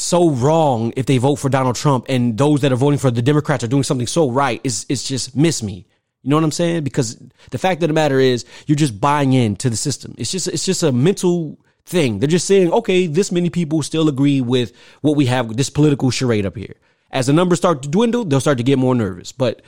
so 0.00 0.30
wrong 0.30 0.92
if 0.96 1.06
they 1.06 1.18
vote 1.18 1.36
for 1.36 1.48
Donald 1.48 1.76
Trump 1.76 2.06
and 2.08 2.36
those 2.36 2.60
that 2.62 2.72
are 2.72 2.76
voting 2.76 2.98
for 2.98 3.10
the 3.10 3.22
Democrats 3.22 3.64
are 3.64 3.68
doing 3.68 3.82
something 3.82 4.06
so 4.06 4.30
right 4.30 4.60
is 4.64 4.86
it's 4.88 5.04
just 5.04 5.36
miss 5.36 5.62
me. 5.62 5.86
You 6.22 6.30
know 6.30 6.36
what 6.36 6.44
I'm 6.44 6.52
saying? 6.52 6.84
Because 6.84 7.16
the 7.50 7.58
fact 7.58 7.82
of 7.82 7.88
the 7.88 7.94
matter 7.94 8.20
is 8.20 8.44
you're 8.66 8.76
just 8.76 9.00
buying 9.00 9.32
into 9.32 9.70
the 9.70 9.76
system. 9.76 10.14
It's 10.18 10.30
just 10.30 10.48
it's 10.48 10.64
just 10.64 10.82
a 10.82 10.92
mental 10.92 11.58
thing. 11.86 12.18
They're 12.18 12.28
just 12.28 12.46
saying, 12.46 12.72
okay, 12.72 13.06
this 13.06 13.32
many 13.32 13.50
people 13.50 13.82
still 13.82 14.08
agree 14.08 14.40
with 14.40 14.72
what 15.00 15.16
we 15.16 15.26
have, 15.26 15.56
this 15.56 15.70
political 15.70 16.10
charade 16.10 16.46
up 16.46 16.56
here. 16.56 16.76
As 17.10 17.26
the 17.26 17.32
numbers 17.32 17.58
start 17.58 17.82
to 17.82 17.88
dwindle, 17.88 18.24
they'll 18.24 18.40
start 18.40 18.58
to 18.58 18.64
get 18.64 18.78
more 18.78 18.94
nervous. 18.94 19.32
But 19.32 19.62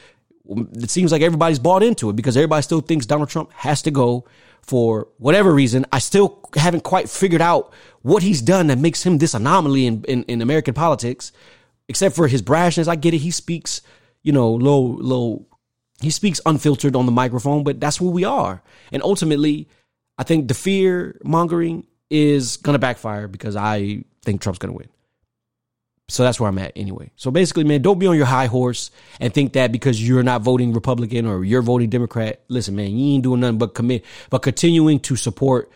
it 0.49 0.91
seems 0.91 1.13
like 1.13 1.23
everybody's 1.23 1.59
bought 1.59 1.83
into 1.83 2.11
it 2.11 2.17
because 2.17 2.37
everybody 2.37 2.63
still 2.63 2.81
thinks 2.81 3.07
Donald 3.07 3.29
Trump 3.29 3.53
has 3.53 3.83
to 3.83 3.91
go 3.91 4.25
for 4.63 5.09
whatever 5.19 5.53
reason. 5.53 5.87
I 5.93 5.99
still 5.99 6.49
haven't 6.55 6.85
quite 6.85 7.09
figured 7.09 7.43
out 7.43 7.73
what 8.03 8.23
he's 8.23 8.43
done 8.43 8.69
that 8.69 8.79
makes 8.79 9.05
him 9.05 9.19
this 9.19 9.35
anomaly 9.35 9.87
in, 9.87 10.05
in, 10.05 10.23
in 10.25 10.43
American 10.43 10.75
politics, 10.75 11.33
except 11.89 12.15
for 12.15 12.29
his 12.29 12.43
brashness. 12.43 12.89
I 12.89 12.97
get 12.97 13.15
it. 13.15 13.19
He 13.19 13.31
speaks, 13.31 13.83
you 14.23 14.33
know, 14.33 14.51
low, 14.51 14.81
low, 14.81 15.47
he 16.01 16.11
speaks 16.11 16.41
unfiltered 16.47 16.97
on 16.97 17.07
the 17.07 17.13
microphone, 17.13 17.65
but 17.65 17.81
that's 17.81 17.97
who 17.97 18.11
we 18.11 18.25
are. 18.25 18.63
And 18.91 19.03
ultimately, 19.03 19.69
I 20.19 20.25
think 20.25 20.49
the 20.49 20.55
fear 20.55 21.21
mongering 21.25 21.87
is 22.11 22.57
going 22.57 22.75
to 22.75 22.79
backfire 22.79 23.29
because 23.29 23.57
I 23.57 24.05
think 24.25 24.41
Trump's 24.41 24.59
going 24.59 24.73
to 24.73 24.79
win. 24.79 24.89
So 26.13 26.25
that's 26.25 26.39
where 26.39 26.49
I'm 26.51 26.59
at 26.59 26.73
anyway. 26.77 27.11
So 27.17 27.31
basically, 27.31 27.65
man, 27.65 27.81
don't 27.81 27.99
be 27.99 28.07
on 28.07 28.19
your 28.19 28.27
high 28.27 28.45
horse 28.45 28.91
and 29.19 29.33
think 29.33 29.55
that 29.55 29.73
because 29.73 30.07
you're 30.07 30.23
not 30.23 30.43
voting 30.43 30.75
Republican 30.75 31.25
or 31.25 31.43
you're 31.43 31.63
voting 31.63 31.89
Democrat. 31.89 32.43
Listen, 32.49 32.77
man, 32.77 32.91
you 32.91 33.15
ain't 33.15 33.23
doing 33.23 33.41
nothing 33.41 33.57
but 33.57 33.75
commit, 33.75 34.05
but 34.29 34.41
continuing 34.41 35.01
to 35.01 35.17
support 35.17 35.73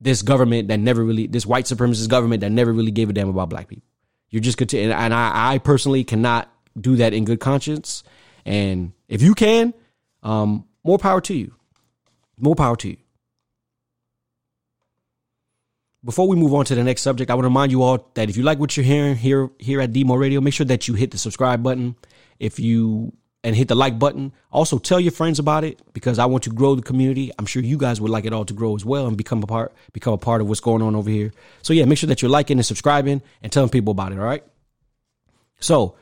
this 0.00 0.22
government 0.22 0.68
that 0.68 0.78
never 0.78 1.04
really, 1.04 1.26
this 1.26 1.44
white 1.44 1.66
supremacist 1.66 2.08
government 2.08 2.40
that 2.40 2.50
never 2.50 2.72
really 2.72 2.90
gave 2.90 3.10
a 3.10 3.12
damn 3.12 3.28
about 3.28 3.50
black 3.50 3.68
people. 3.68 3.86
You're 4.30 4.40
just 4.40 4.56
continuing, 4.56 4.96
and 4.96 5.12
I, 5.12 5.52
I 5.52 5.58
personally 5.58 6.02
cannot 6.02 6.50
do 6.80 6.96
that 6.96 7.12
in 7.12 7.26
good 7.26 7.38
conscience. 7.38 8.04
And 8.46 8.92
if 9.06 9.20
you 9.20 9.34
can, 9.34 9.74
um, 10.22 10.64
more 10.82 10.96
power 10.96 11.20
to 11.20 11.34
you. 11.34 11.54
More 12.38 12.54
power 12.54 12.76
to 12.76 12.88
you. 12.88 12.96
Before 16.04 16.26
we 16.26 16.34
move 16.34 16.52
on 16.52 16.64
to 16.64 16.74
the 16.74 16.82
next 16.82 17.02
subject, 17.02 17.30
I 17.30 17.34
want 17.34 17.44
to 17.44 17.48
remind 17.48 17.70
you 17.70 17.82
all 17.82 18.10
that 18.14 18.28
if 18.28 18.36
you 18.36 18.42
like 18.42 18.58
what 18.58 18.76
you're 18.76 18.84
hearing 18.84 19.14
here 19.14 19.50
here 19.58 19.80
at 19.80 19.92
Demo 19.92 20.16
Radio, 20.16 20.40
make 20.40 20.54
sure 20.54 20.66
that 20.66 20.88
you 20.88 20.94
hit 20.94 21.12
the 21.12 21.18
subscribe 21.18 21.62
button. 21.62 21.94
If 22.40 22.58
you 22.58 23.12
and 23.44 23.56
hit 23.56 23.68
the 23.68 23.74
like 23.74 23.98
button. 23.98 24.32
Also 24.50 24.78
tell 24.78 25.00
your 25.00 25.12
friends 25.12 25.38
about 25.38 25.64
it 25.64 25.80
because 25.92 26.18
I 26.18 26.26
want 26.26 26.44
to 26.44 26.50
grow 26.50 26.74
the 26.74 26.82
community. 26.82 27.32
I'm 27.38 27.46
sure 27.46 27.62
you 27.62 27.76
guys 27.76 28.00
would 28.00 28.10
like 28.10 28.24
it 28.24 28.32
all 28.32 28.44
to 28.44 28.54
grow 28.54 28.76
as 28.76 28.84
well 28.84 29.06
and 29.06 29.16
become 29.16 29.42
a 29.42 29.46
part 29.46 29.72
become 29.92 30.12
a 30.12 30.18
part 30.18 30.40
of 30.40 30.48
what's 30.48 30.60
going 30.60 30.82
on 30.82 30.94
over 30.94 31.10
here. 31.10 31.32
So 31.62 31.72
yeah, 31.72 31.84
make 31.84 31.98
sure 31.98 32.08
that 32.08 32.22
you're 32.22 32.30
liking 32.30 32.58
and 32.58 32.66
subscribing 32.66 33.22
and 33.42 33.50
telling 33.50 33.70
people 33.70 33.90
about 33.92 34.12
it, 34.12 34.18
all 34.18 34.24
right? 34.24 34.44
So, 35.60 35.96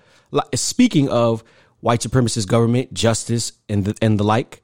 speaking 0.55 1.09
of 1.09 1.45
white 1.81 2.01
supremacist 2.01 2.47
government, 2.49 2.93
justice 2.95 3.53
and 3.69 3.85
the 3.85 3.97
and 4.03 4.19
the 4.19 4.25
like, 4.25 4.63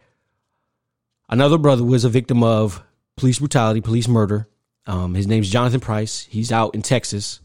another 1.29 1.59
brother 1.59 1.85
was 1.85 2.05
a 2.05 2.09
victim 2.09 2.43
of 2.43 2.83
police 3.17 3.39
brutality, 3.39 3.81
police 3.81 4.09
murder 4.09 4.49
um, 4.87 5.15
his 5.15 5.27
name's 5.27 5.51
Jonathan 5.51 5.81
Price. 5.81 6.27
He's 6.31 6.53
out 6.53 6.75
in 6.75 6.83
Texas. 6.83 7.41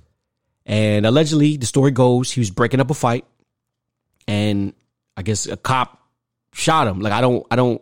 And 0.66 1.06
allegedly, 1.06 1.58
the 1.58 1.66
story 1.66 1.92
goes, 1.92 2.32
he 2.32 2.40
was 2.40 2.52
breaking 2.52 2.80
up 2.80 2.92
a 2.92 2.94
fight. 2.94 3.26
And 4.28 4.74
I 5.18 5.24
guess 5.24 5.48
a 5.48 5.58
cop 5.58 6.00
shot 6.54 6.88
him. 6.88 7.02
Like, 7.02 7.14
I 7.14 7.22
don't, 7.22 7.46
I 7.50 7.56
don't 7.56 7.82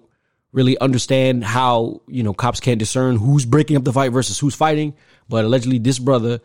really 0.51 0.77
understand 0.79 1.43
how, 1.43 2.01
you 2.07 2.23
know, 2.23 2.33
cops 2.33 2.59
can't 2.59 2.79
discern 2.79 3.17
who's 3.17 3.45
breaking 3.45 3.77
up 3.77 3.83
the 3.83 3.93
fight 3.93 4.11
versus 4.11 4.39
who's 4.39 4.55
fighting. 4.55 4.95
But 5.27 5.45
allegedly, 5.45 5.77
this 5.77 5.99
brother 5.99 6.39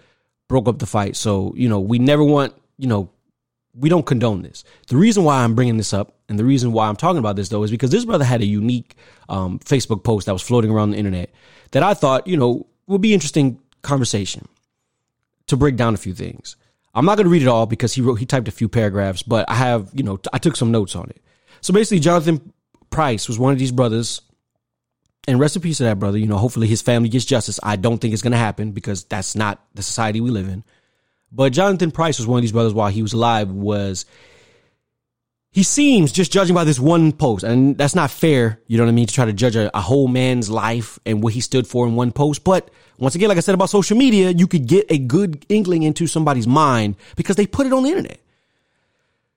broke 0.49 0.69
up 0.69 0.79
the 0.79 0.87
fight. 0.87 1.17
So, 1.17 1.55
you 1.57 1.69
know, 1.69 1.81
we 1.81 1.99
never 1.99 2.25
want, 2.25 2.53
you 2.79 2.89
know, 2.89 3.11
we 3.77 3.89
don't 3.89 4.07
condone 4.07 4.43
this. 4.43 4.65
The 4.89 4.97
reason 4.97 5.25
why 5.25 5.43
I'm 5.43 5.55
bringing 5.55 5.77
this 5.77 5.93
up 5.93 6.17
and 6.29 6.39
the 6.39 6.45
reason 6.45 6.73
why 6.73 6.89
I'm 6.89 6.97
talking 6.97 7.19
about 7.19 7.37
this 7.37 7.49
though 7.49 7.63
is 7.65 7.71
because 7.71 7.91
this 7.91 8.05
brother 8.05 8.25
had 8.25 8.41
a 8.41 8.47
unique 8.47 8.95
um, 9.29 9.59
Facebook 9.59 10.05
post 10.05 10.27
that 10.27 10.33
was 10.33 10.43
floating 10.43 10.71
around 10.71 10.91
the 10.91 10.97
internet 10.97 11.31
that 11.73 11.83
I 11.83 11.95
thought, 11.95 12.27
you 12.27 12.37
know, 12.37 12.67
will 12.87 12.99
be 12.99 13.15
interesting 13.15 13.61
conversation 13.83 14.49
to 15.47 15.57
break 15.57 15.77
down 15.77 15.95
a 15.95 15.99
few 15.99 16.15
things. 16.15 16.57
I'm 16.95 17.05
not 17.05 17.17
going 17.17 17.25
to 17.25 17.31
read 17.31 17.43
it 17.43 17.49
all 17.49 17.67
because 17.67 17.93
he 17.93 18.01
wrote 18.01 18.17
he 18.17 18.27
typed 18.27 18.49
a 18.49 18.53
few 18.53 18.69
paragraphs, 18.69 19.23
but 19.23 19.49
I 19.49 19.55
have 19.55 19.91
you 19.93 20.03
know 20.03 20.19
I 20.33 20.39
took 20.39 20.57
some 20.57 20.71
notes 20.71 20.95
on 20.95 21.11
it. 21.11 21.21
So 21.61 21.73
basically, 21.73 22.01
Jonathan 22.01 22.53
Price 22.91 23.27
was 23.27 23.39
one 23.39 23.53
of 23.53 23.59
these 23.59 23.73
brothers, 23.73 24.21
and 25.27 25.41
rest 25.41 25.57
in 25.57 25.63
peace 25.63 25.79
to 25.79 25.85
that 25.85 25.99
brother. 25.99 26.19
You 26.19 26.27
know, 26.27 26.39
hopefully 26.39 26.69
his 26.69 26.83
family 26.83 27.09
gets 27.09 27.25
justice. 27.25 27.59
I 27.63 27.77
don't 27.77 27.99
think 27.99 28.13
it's 28.13 28.23
going 28.23 28.33
to 28.33 28.39
happen 28.39 28.73
because 28.73 29.05
that's 29.05 29.35
not 29.35 29.65
the 29.75 29.83
society 29.83 30.21
we 30.21 30.31
live 30.31 30.49
in. 30.49 30.63
But 31.33 31.53
Jonathan 31.53 31.91
Price 31.91 32.19
was 32.19 32.29
one 32.29 32.39
of 32.39 32.43
these 32.43 32.53
brothers 32.53 32.75
while 32.75 32.91
he 32.91 33.03
was 33.03 33.13
alive. 33.13 33.51
Was 33.51 34.07
he 35.55 35.63
seems 35.63 36.11
just 36.11 36.33
judging 36.33 36.53
by 36.53 36.65
this 36.65 36.81
one 36.81 37.13
post, 37.13 37.45
and 37.45 37.79
that's 37.79 37.95
not 37.95 38.11
fair. 38.11 38.61
You 38.67 38.77
know 38.77 38.83
what 38.83 38.91
I 38.91 38.93
mean? 38.93 39.07
To 39.07 39.15
try 39.15 39.25
to 39.25 39.33
judge 39.33 39.55
a, 39.55 39.71
a, 39.75 39.81
whole 39.81 40.09
man's 40.09 40.51
life 40.51 40.99
and 41.07 41.23
what 41.23 41.33
he 41.33 41.41
stood 41.41 41.69
for 41.69 41.87
in 41.87 41.95
one 41.95 42.11
post. 42.11 42.43
But 42.43 42.73
once 42.99 43.15
again, 43.15 43.29
like 43.29 43.39
I 43.39 43.41
said 43.41 43.55
about 43.55 43.71
social 43.71 43.97
media, 43.97 44.31
you 44.31 44.49
could 44.49 44.67
get 44.67 44.85
a 44.91 44.99
good 44.99 45.47
inkling 45.49 45.85
into 45.85 46.09
somebody's 46.09 46.49
mind 46.49 46.97
because 47.15 47.37
they 47.37 47.47
put 47.47 47.69
it 47.69 47.73
on 47.73 47.85
the 47.85 47.91
internet. 47.91 48.19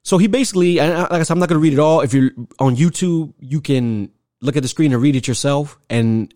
So 0.01 0.17
he 0.17 0.25
basically, 0.25 0.79
and 0.79 0.91
uh, 0.91 1.07
like 1.11 1.19
I 1.19 1.23
said, 1.23 1.33
I'm 1.33 1.39
not 1.39 1.49
going 1.49 1.59
to 1.59 1.63
read 1.63 1.73
it 1.73 1.79
all. 1.79 2.01
If 2.01 2.15
you're 2.15 2.31
on 2.57 2.75
YouTube, 2.75 3.35
you 3.39 3.61
can 3.61 4.09
look 4.41 4.57
at 4.57 4.63
the 4.63 4.69
screen 4.69 4.93
and 4.93 5.01
read 5.01 5.15
it 5.15 5.27
yourself. 5.27 5.77
And 5.87 6.33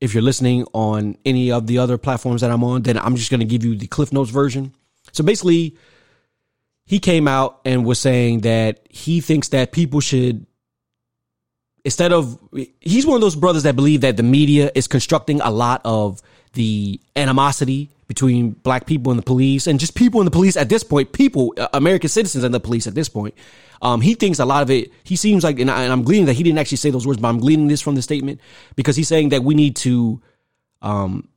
if 0.00 0.14
you're 0.14 0.22
listening 0.22 0.64
on 0.74 1.16
any 1.24 1.50
of 1.50 1.66
the 1.66 1.78
other 1.78 1.98
platforms 1.98 2.42
that 2.42 2.52
I'm 2.52 2.62
on, 2.62 2.82
then 2.82 2.98
I'm 2.98 3.16
just 3.16 3.32
going 3.32 3.40
to 3.40 3.46
give 3.46 3.64
you 3.64 3.74
the 3.74 3.88
Cliff 3.88 4.12
Notes 4.12 4.30
version. 4.30 4.76
So 5.10 5.24
basically, 5.24 5.76
he 6.86 6.98
came 6.98 7.26
out 7.26 7.60
and 7.64 7.84
was 7.84 7.98
saying 7.98 8.40
that 8.40 8.80
he 8.88 9.20
thinks 9.20 9.48
that 9.48 9.72
people 9.72 10.00
should 10.00 10.46
instead 11.84 12.12
of 12.12 12.38
he's 12.80 13.06
one 13.06 13.16
of 13.16 13.20
those 13.20 13.36
brothers 13.36 13.62
that 13.64 13.76
believe 13.76 14.02
that 14.02 14.16
the 14.16 14.22
media 14.22 14.70
is 14.74 14.86
constructing 14.86 15.40
a 15.40 15.50
lot 15.50 15.80
of 15.84 16.22
the 16.54 17.00
animosity 17.16 17.90
between 18.06 18.50
black 18.50 18.86
people 18.86 19.10
and 19.10 19.18
the 19.18 19.24
police 19.24 19.66
and 19.66 19.80
just 19.80 19.94
people 19.94 20.20
in 20.20 20.24
the 20.24 20.30
police 20.30 20.56
at 20.56 20.68
this 20.68 20.82
point 20.82 21.12
people 21.12 21.54
uh, 21.58 21.68
american 21.72 22.08
citizens 22.08 22.44
and 22.44 22.54
the 22.54 22.60
police 22.60 22.86
at 22.86 22.94
this 22.94 23.08
point. 23.08 23.34
Um, 23.82 24.00
he 24.00 24.14
thinks 24.14 24.38
a 24.38 24.46
lot 24.46 24.62
of 24.62 24.70
it 24.70 24.92
he 25.02 25.16
seems 25.16 25.44
like 25.44 25.58
and, 25.58 25.70
I, 25.70 25.84
am 25.84 26.04
gleaning 26.04 26.26
that 26.26 26.34
he 26.34 26.42
didn't 26.42 26.58
actually 26.58 26.78
say 26.78 26.90
those 26.90 27.06
words 27.06 27.20
but 27.20 27.28
i'm 27.28 27.38
gleaning 27.38 27.68
this 27.68 27.82
from 27.82 27.94
the 27.94 28.02
statement 28.02 28.40
because 28.76 28.96
he's 28.96 29.08
saying 29.08 29.30
that 29.30 29.42
we 29.42 29.54
need 29.54 29.76
to 29.76 30.22
um, 30.80 31.28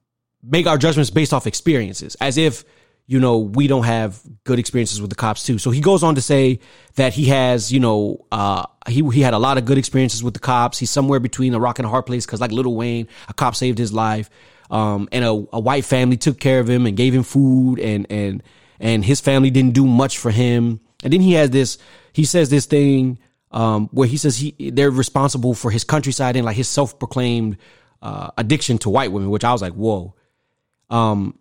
make 0.44 0.68
our 0.68 0.78
judgments 0.78 1.10
based 1.10 1.34
off 1.34 1.48
experiences 1.48 2.16
as 2.22 2.38
if 2.38 2.64
you 3.10 3.22
know, 3.22 3.38
we 3.38 3.68
don't 3.68 3.86
have 3.86 4.22
good 4.44 4.60
experiences 4.60 5.00
with 5.00 5.10
the 5.10 5.16
cops 5.16 5.46
too. 5.46 5.58
So 5.58 5.72
he 5.72 5.80
goes 5.80 6.04
on 6.04 6.16
to 6.16 6.22
say 6.22 6.60
that 6.96 7.14
he 7.14 7.26
has, 7.28 7.72
you 7.72 7.80
know, 7.80 8.26
uh, 8.34 8.66
he, 8.88 9.02
he 9.10 9.22
had 9.22 9.34
a 9.34 9.40
lot 9.40 9.58
of 9.58 9.64
good 9.64 9.78
experiences 9.78 10.22
with 10.22 10.34
the 10.34 10.42
cops. 10.42 10.78
He's 10.78 10.92
somewhere 10.92 11.22
between 11.22 11.54
a 11.54 11.60
rock 11.60 11.80
and 11.80 11.86
a 11.86 11.90
hard 11.90 12.06
place 12.06 12.26
because 12.26 12.42
like 12.42 12.52
Lil 12.52 12.76
Wayne, 12.76 13.08
a 13.30 13.34
cop 13.34 13.56
saved 13.56 13.78
his 13.78 13.94
life. 13.94 14.30
Um, 14.70 15.08
and 15.14 15.24
a, 15.24 15.30
a 15.30 15.60
white 15.60 15.86
family 15.86 16.18
took 16.18 16.38
care 16.38 16.60
of 16.60 16.70
him 16.70 16.86
and 16.86 16.98
gave 16.98 17.14
him 17.14 17.24
food 17.24 17.80
and, 17.80 18.06
and, 18.10 18.44
and 18.82 19.06
his 19.06 19.22
family 19.22 19.50
didn't 19.50 19.74
do 19.74 19.88
much 19.88 20.18
for 20.18 20.30
him. 20.30 20.82
And 21.02 21.14
then 21.14 21.22
he 21.22 21.34
has 21.34 21.50
this, 21.50 21.78
he 22.12 22.26
says 22.26 22.50
this 22.50 22.66
thing, 22.66 23.20
um, 23.52 23.88
where 23.94 24.10
he 24.10 24.18
says 24.18 24.36
he, 24.38 24.72
they're 24.72 24.92
responsible 24.92 25.54
for 25.54 25.72
his 25.72 25.86
countryside 25.86 26.36
and 26.36 26.44
like 26.44 26.58
his 26.58 26.68
self-proclaimed, 26.68 27.58
uh, 28.02 28.32
addiction 28.38 28.78
to 28.80 28.90
white 28.90 29.14
women, 29.14 29.30
which 29.30 29.46
I 29.46 29.54
was 29.54 29.62
like, 29.62 29.74
whoa. 29.74 30.14
Um, 30.90 31.40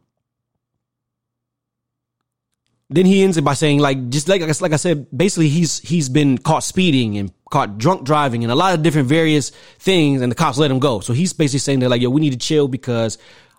then 2.89 3.05
he 3.05 3.25
ends 3.25 3.37
it 3.37 3.43
by 3.43 3.55
saying 3.55 3.81
like 3.81 4.11
just 4.11 4.29
like 4.29 4.43
like 4.61 4.73
I 4.73 4.77
said, 4.77 5.07
basically 5.17 5.49
he's 5.49 5.81
he's 5.81 6.09
been 6.09 6.39
caught 6.39 6.63
speeding 6.63 7.19
and 7.19 7.33
caught 7.51 7.79
drunk 7.79 8.05
driving 8.05 8.45
and 8.45 8.53
a 8.53 8.55
lot 8.55 8.75
of 8.75 8.83
different 8.83 9.09
various 9.09 9.51
things, 9.79 10.23
and 10.23 10.31
the 10.31 10.37
cops 10.37 10.59
let 10.59 10.71
him 10.71 10.79
go. 10.79 11.01
So 11.01 11.13
he's 11.13 11.33
basically 11.33 11.61
saying 11.61 11.81
that 11.81 11.89
like 11.89 12.01
yo, 12.01 12.11
we 12.11 12.21
need 12.21 12.33
to 12.33 12.39
chill 12.39 12.69
because 12.69 13.19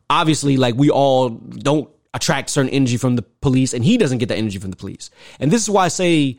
obviously 0.10 0.56
like 0.56 0.76
we 0.76 0.90
all 0.90 1.30
don't 1.30 1.90
attract 2.14 2.50
certain 2.50 2.72
energy 2.72 2.98
from 2.98 3.16
the 3.18 3.22
police, 3.22 3.74
and 3.74 3.84
he 3.84 3.98
doesn't 3.98 4.20
get 4.20 4.30
that 4.30 4.38
energy 4.38 4.60
from 4.60 4.72
the 4.72 4.78
police. 4.78 5.10
And 5.40 5.52
this 5.52 5.62
is 5.62 5.70
why 5.70 5.86
I 5.86 5.90
say, 5.90 6.38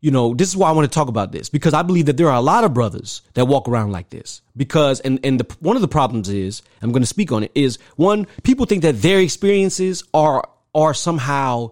you 0.00 0.10
know, 0.10 0.34
this 0.34 0.48
is 0.48 0.56
why 0.56 0.70
I 0.70 0.72
want 0.72 0.90
to 0.90 0.94
talk 0.94 1.08
about 1.08 1.30
this 1.30 1.50
because 1.50 1.74
I 1.74 1.82
believe 1.82 2.06
that 2.06 2.16
there 2.16 2.28
are 2.28 2.36
a 2.36 2.42
lot 2.42 2.64
of 2.64 2.72
brothers 2.72 3.20
that 3.34 3.44
walk 3.44 3.68
around 3.68 3.92
like 3.92 4.08
this 4.08 4.40
because 4.56 5.00
and 5.00 5.20
and 5.24 5.40
the, 5.40 5.56
one 5.60 5.76
of 5.76 5.82
the 5.82 5.88
problems 5.88 6.30
is 6.30 6.62
I'm 6.80 6.90
going 6.90 7.02
to 7.02 7.06
speak 7.06 7.32
on 7.32 7.42
it 7.42 7.52
is 7.54 7.78
one 7.96 8.26
people 8.44 8.64
think 8.64 8.82
that 8.82 9.02
their 9.02 9.20
experiences 9.20 10.04
are 10.14 10.48
are 10.74 10.94
somehow 10.94 11.70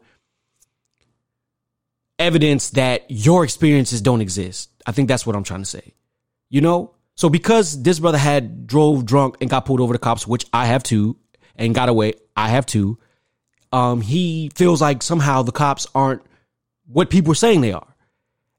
evidence 2.22 2.70
that 2.70 3.04
your 3.08 3.44
experiences 3.44 4.00
don't 4.00 4.20
exist. 4.20 4.70
I 4.86 4.92
think 4.92 5.08
that's 5.08 5.26
what 5.26 5.36
I'm 5.36 5.44
trying 5.44 5.62
to 5.62 5.68
say. 5.68 5.94
You 6.48 6.60
know? 6.60 6.94
So 7.14 7.28
because 7.28 7.82
this 7.82 7.98
brother 7.98 8.18
had 8.18 8.66
drove 8.66 9.04
drunk 9.04 9.36
and 9.40 9.50
got 9.50 9.66
pulled 9.66 9.80
over 9.80 9.92
the 9.92 9.98
cops, 9.98 10.26
which 10.26 10.46
I 10.52 10.66
have 10.66 10.82
too, 10.82 11.16
and 11.56 11.74
got 11.74 11.88
away, 11.88 12.14
I 12.36 12.48
have 12.48 12.66
too. 12.66 12.98
Um, 13.70 14.00
he 14.00 14.50
feels 14.54 14.80
like 14.80 15.02
somehow 15.02 15.42
the 15.42 15.52
cops 15.52 15.86
aren't 15.94 16.22
what 16.86 17.10
people 17.10 17.32
are 17.32 17.36
saying 17.36 17.60
they 17.60 17.72
are. 17.72 17.86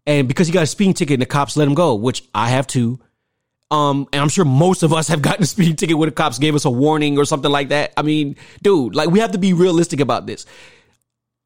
And 0.05 0.27
because 0.27 0.47
he 0.47 0.53
got 0.53 0.63
a 0.63 0.67
speeding 0.67 0.93
ticket 0.93 1.13
and 1.13 1.21
the 1.21 1.27
cops 1.27 1.55
let 1.55 1.67
him 1.67 1.75
go, 1.75 1.95
which 1.95 2.23
I 2.33 2.49
have 2.49 2.67
too. 2.67 2.99
Um, 3.71 4.07
and 4.11 4.21
I'm 4.21 4.29
sure 4.29 4.45
most 4.45 4.83
of 4.83 4.93
us 4.93 5.07
have 5.09 5.21
gotten 5.21 5.43
a 5.43 5.47
speeding 5.47 5.75
ticket 5.75 5.97
where 5.97 6.09
the 6.09 6.15
cops 6.15 6.39
gave 6.39 6.55
us 6.55 6.65
a 6.65 6.69
warning 6.69 7.17
or 7.17 7.25
something 7.25 7.51
like 7.51 7.69
that. 7.69 7.93
I 7.97 8.01
mean, 8.01 8.35
dude, 8.61 8.95
like 8.95 9.09
we 9.09 9.19
have 9.19 9.31
to 9.31 9.37
be 9.37 9.53
realistic 9.53 9.99
about 9.99 10.25
this. 10.25 10.45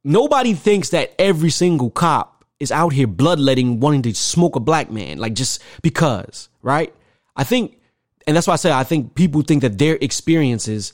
Nobody 0.07 0.53
thinks 0.53 0.91
that 0.91 1.13
every 1.19 1.49
single 1.49 1.89
cop 1.89 2.45
is 2.61 2.71
out 2.71 2.93
here 2.93 3.07
bloodletting, 3.07 3.81
wanting 3.81 4.03
to 4.03 4.15
smoke 4.15 4.55
a 4.55 4.61
black 4.61 4.89
man, 4.89 5.17
like 5.17 5.33
just 5.33 5.61
because, 5.81 6.47
right? 6.61 6.95
I 7.35 7.43
think, 7.43 7.77
and 8.25 8.33
that's 8.33 8.47
why 8.47 8.53
I 8.53 8.55
say 8.55 8.71
I 8.71 8.85
think 8.85 9.15
people 9.15 9.41
think 9.41 9.63
that 9.63 9.77
their 9.77 9.97
experiences 9.99 10.93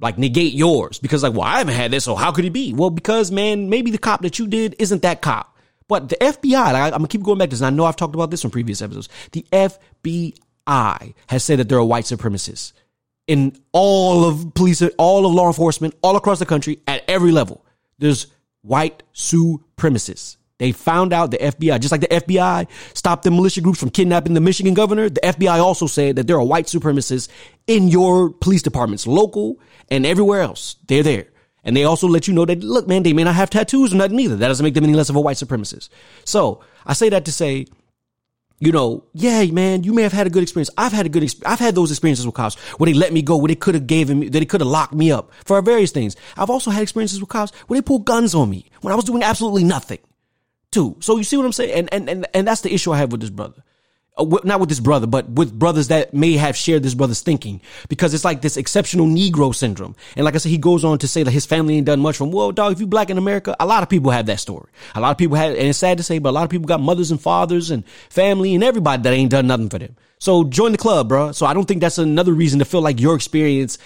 like 0.00 0.18
negate 0.18 0.52
yours 0.52 0.98
because 0.98 1.22
like, 1.22 1.32
well, 1.32 1.42
I 1.42 1.58
haven't 1.58 1.74
had 1.74 1.92
this, 1.92 2.02
so 2.02 2.16
how 2.16 2.32
could 2.32 2.44
it 2.44 2.52
be? 2.52 2.74
Well, 2.74 2.90
because 2.90 3.30
man, 3.30 3.70
maybe 3.70 3.92
the 3.92 3.98
cop 3.98 4.22
that 4.22 4.36
you 4.40 4.48
did 4.48 4.74
isn't 4.80 5.02
that 5.02 5.20
cop. 5.20 5.56
But 5.86 6.08
the 6.08 6.16
FBI, 6.16 6.72
like, 6.72 6.92
I'm 6.92 6.98
gonna 6.98 7.06
keep 7.06 7.22
going 7.22 7.38
back 7.38 7.50
to 7.50 7.50
this. 7.50 7.60
And 7.60 7.68
I 7.68 7.70
know 7.70 7.84
I've 7.84 7.94
talked 7.94 8.16
about 8.16 8.32
this 8.32 8.42
in 8.42 8.50
previous 8.50 8.82
episodes. 8.82 9.08
The 9.30 9.46
FBI 9.52 11.14
has 11.28 11.44
said 11.44 11.60
that 11.60 11.68
there 11.68 11.78
are 11.78 11.84
white 11.84 12.06
supremacists 12.06 12.72
in 13.28 13.56
all 13.70 14.24
of 14.24 14.54
police, 14.54 14.82
all 14.98 15.24
of 15.24 15.32
law 15.32 15.46
enforcement, 15.46 15.94
all 16.02 16.16
across 16.16 16.40
the 16.40 16.46
country 16.46 16.80
at 16.88 17.04
every 17.08 17.30
level. 17.30 17.63
There's 17.98 18.26
white 18.62 19.02
supremacists. 19.14 20.36
They 20.58 20.72
found 20.72 21.12
out 21.12 21.30
the 21.30 21.38
FBI, 21.38 21.80
just 21.80 21.90
like 21.90 22.00
the 22.00 22.06
FBI 22.06 22.68
stopped 22.94 23.24
the 23.24 23.30
militia 23.30 23.60
groups 23.60 23.80
from 23.80 23.90
kidnapping 23.90 24.34
the 24.34 24.40
Michigan 24.40 24.72
governor, 24.72 25.08
the 25.08 25.20
FBI 25.20 25.58
also 25.58 25.86
said 25.86 26.16
that 26.16 26.26
there 26.26 26.36
are 26.36 26.44
white 26.44 26.66
supremacists 26.66 27.28
in 27.66 27.88
your 27.88 28.30
police 28.30 28.62
departments, 28.62 29.06
local 29.06 29.58
and 29.90 30.06
everywhere 30.06 30.42
else. 30.42 30.76
They're 30.86 31.02
there. 31.02 31.26
And 31.64 31.76
they 31.76 31.84
also 31.84 32.06
let 32.06 32.28
you 32.28 32.34
know 32.34 32.44
that, 32.44 32.62
look, 32.62 32.86
man, 32.86 33.02
they 33.02 33.12
may 33.12 33.24
not 33.24 33.34
have 33.34 33.50
tattoos 33.50 33.92
or 33.92 33.96
nothing 33.96 34.20
either. 34.20 34.36
That 34.36 34.48
doesn't 34.48 34.62
make 34.62 34.74
them 34.74 34.84
any 34.84 34.94
less 34.94 35.08
of 35.08 35.16
a 35.16 35.20
white 35.20 35.38
supremacist. 35.38 35.88
So 36.24 36.60
I 36.86 36.92
say 36.92 37.08
that 37.08 37.24
to 37.24 37.32
say, 37.32 37.66
you 38.60 38.72
know, 38.72 39.04
yeah, 39.12 39.44
man, 39.46 39.82
you 39.82 39.92
may 39.92 40.02
have 40.02 40.12
had 40.12 40.26
a 40.26 40.30
good 40.30 40.42
experience. 40.42 40.70
I've 40.78 40.92
had 40.92 41.06
a 41.06 41.08
good 41.08 41.22
experience. 41.22 41.52
I've 41.52 41.58
had 41.58 41.74
those 41.74 41.90
experiences 41.90 42.24
with 42.24 42.34
cops 42.34 42.54
where 42.78 42.86
they 42.86 42.94
let 42.94 43.12
me 43.12 43.22
go, 43.22 43.36
where 43.36 43.48
they 43.48 43.54
could 43.54 43.74
have 43.74 43.86
given 43.86 44.20
me, 44.20 44.28
that 44.28 44.38
they 44.38 44.46
could 44.46 44.60
have 44.60 44.68
locked 44.68 44.94
me 44.94 45.10
up 45.10 45.32
for 45.44 45.60
various 45.60 45.90
things. 45.90 46.16
I've 46.36 46.50
also 46.50 46.70
had 46.70 46.82
experiences 46.82 47.20
with 47.20 47.28
cops 47.28 47.52
where 47.66 47.78
they 47.78 47.82
pulled 47.82 48.04
guns 48.04 48.34
on 48.34 48.50
me 48.50 48.70
when 48.80 48.92
I 48.92 48.96
was 48.96 49.04
doing 49.04 49.22
absolutely 49.22 49.64
nothing 49.64 49.98
too. 50.70 50.96
So 51.00 51.16
you 51.16 51.24
see 51.24 51.36
what 51.36 51.46
I'm 51.46 51.52
saying? 51.52 51.72
And, 51.72 51.88
and, 51.92 52.08
and, 52.08 52.26
and 52.32 52.46
that's 52.46 52.60
the 52.60 52.72
issue 52.72 52.92
I 52.92 52.98
have 52.98 53.12
with 53.12 53.20
this 53.20 53.30
brother. 53.30 53.62
Uh, 54.16 54.24
not 54.44 54.60
with 54.60 54.68
this 54.68 54.78
brother, 54.78 55.08
but 55.08 55.28
with 55.28 55.52
brothers 55.58 55.88
that 55.88 56.14
may 56.14 56.34
have 56.34 56.56
shared 56.56 56.84
this 56.84 56.94
brother's 56.94 57.20
thinking 57.20 57.60
because 57.88 58.14
it's 58.14 58.24
like 58.24 58.42
this 58.42 58.56
exceptional 58.56 59.06
Negro 59.06 59.52
syndrome. 59.52 59.96
And 60.14 60.24
like 60.24 60.36
I 60.36 60.38
said, 60.38 60.50
he 60.50 60.58
goes 60.58 60.84
on 60.84 60.98
to 60.98 61.08
say 61.08 61.24
that 61.24 61.32
his 61.32 61.46
family 61.46 61.76
ain't 61.76 61.86
done 61.86 61.98
much 61.98 62.16
from, 62.16 62.30
well, 62.30 62.52
dog, 62.52 62.72
if 62.72 62.78
you 62.78 62.86
black 62.86 63.10
in 63.10 63.18
America, 63.18 63.56
a 63.58 63.66
lot 63.66 63.82
of 63.82 63.88
people 63.88 64.12
have 64.12 64.26
that 64.26 64.38
story. 64.38 64.70
A 64.94 65.00
lot 65.00 65.10
of 65.10 65.18
people 65.18 65.36
have, 65.36 65.50
and 65.50 65.66
it's 65.66 65.78
sad 65.78 65.98
to 65.98 66.04
say, 66.04 66.20
but 66.20 66.30
a 66.30 66.30
lot 66.30 66.44
of 66.44 66.50
people 66.50 66.66
got 66.66 66.80
mothers 66.80 67.10
and 67.10 67.20
fathers 67.20 67.72
and 67.72 67.84
family 68.08 68.54
and 68.54 68.62
everybody 68.62 69.02
that 69.02 69.12
ain't 69.12 69.32
done 69.32 69.48
nothing 69.48 69.68
for 69.68 69.80
them. 69.80 69.96
So 70.20 70.44
join 70.44 70.70
the 70.70 70.78
club, 70.78 71.08
bro. 71.08 71.32
So 71.32 71.44
I 71.44 71.52
don't 71.52 71.66
think 71.66 71.80
that's 71.80 71.98
another 71.98 72.32
reason 72.32 72.60
to 72.60 72.64
feel 72.64 72.82
like 72.82 73.00
your 73.00 73.16
experience 73.16 73.78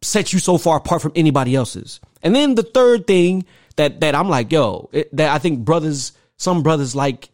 sets 0.00 0.32
you 0.32 0.38
so 0.38 0.56
far 0.56 0.78
apart 0.78 1.02
from 1.02 1.12
anybody 1.14 1.54
else's. 1.54 2.00
And 2.22 2.34
then 2.34 2.54
the 2.54 2.62
third 2.62 3.06
thing 3.06 3.44
that, 3.76 4.00
that 4.00 4.14
I'm 4.14 4.30
like, 4.30 4.50
yo, 4.52 4.88
it, 4.92 5.14
that 5.14 5.34
I 5.34 5.38
think 5.38 5.66
brothers, 5.66 6.12
some 6.38 6.62
brothers 6.62 6.96
like, 6.96 7.28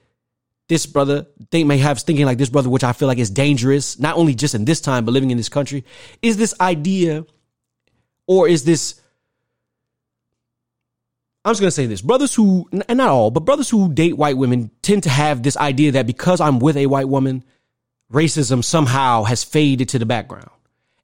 this 0.68 0.86
brother 0.86 1.26
think 1.50 1.66
may 1.66 1.78
have 1.78 1.98
thinking 1.98 2.26
like 2.26 2.38
this 2.38 2.48
brother, 2.48 2.70
which 2.70 2.84
I 2.84 2.92
feel 2.92 3.08
like 3.08 3.18
is 3.18 3.30
dangerous, 3.30 3.98
not 3.98 4.16
only 4.16 4.34
just 4.34 4.54
in 4.54 4.64
this 4.64 4.80
time, 4.80 5.04
but 5.04 5.12
living 5.12 5.30
in 5.30 5.36
this 5.36 5.48
country, 5.48 5.84
is 6.22 6.36
this 6.36 6.54
idea 6.60 7.26
or 8.26 8.48
is 8.48 8.64
this 8.64 9.00
I'm 11.44 11.50
just 11.50 11.60
gonna 11.60 11.72
say 11.72 11.86
this. 11.86 12.02
Brothers 12.02 12.34
who, 12.34 12.68
and 12.88 12.98
not 12.98 13.08
all, 13.08 13.30
but 13.32 13.44
brothers 13.44 13.68
who 13.68 13.92
date 13.92 14.16
white 14.16 14.36
women 14.36 14.70
tend 14.80 15.02
to 15.04 15.10
have 15.10 15.42
this 15.42 15.56
idea 15.56 15.92
that 15.92 16.06
because 16.06 16.40
I'm 16.40 16.60
with 16.60 16.76
a 16.76 16.86
white 16.86 17.08
woman, 17.08 17.42
racism 18.12 18.62
somehow 18.62 19.24
has 19.24 19.42
faded 19.42 19.88
to 19.90 19.98
the 19.98 20.06
background. 20.06 20.50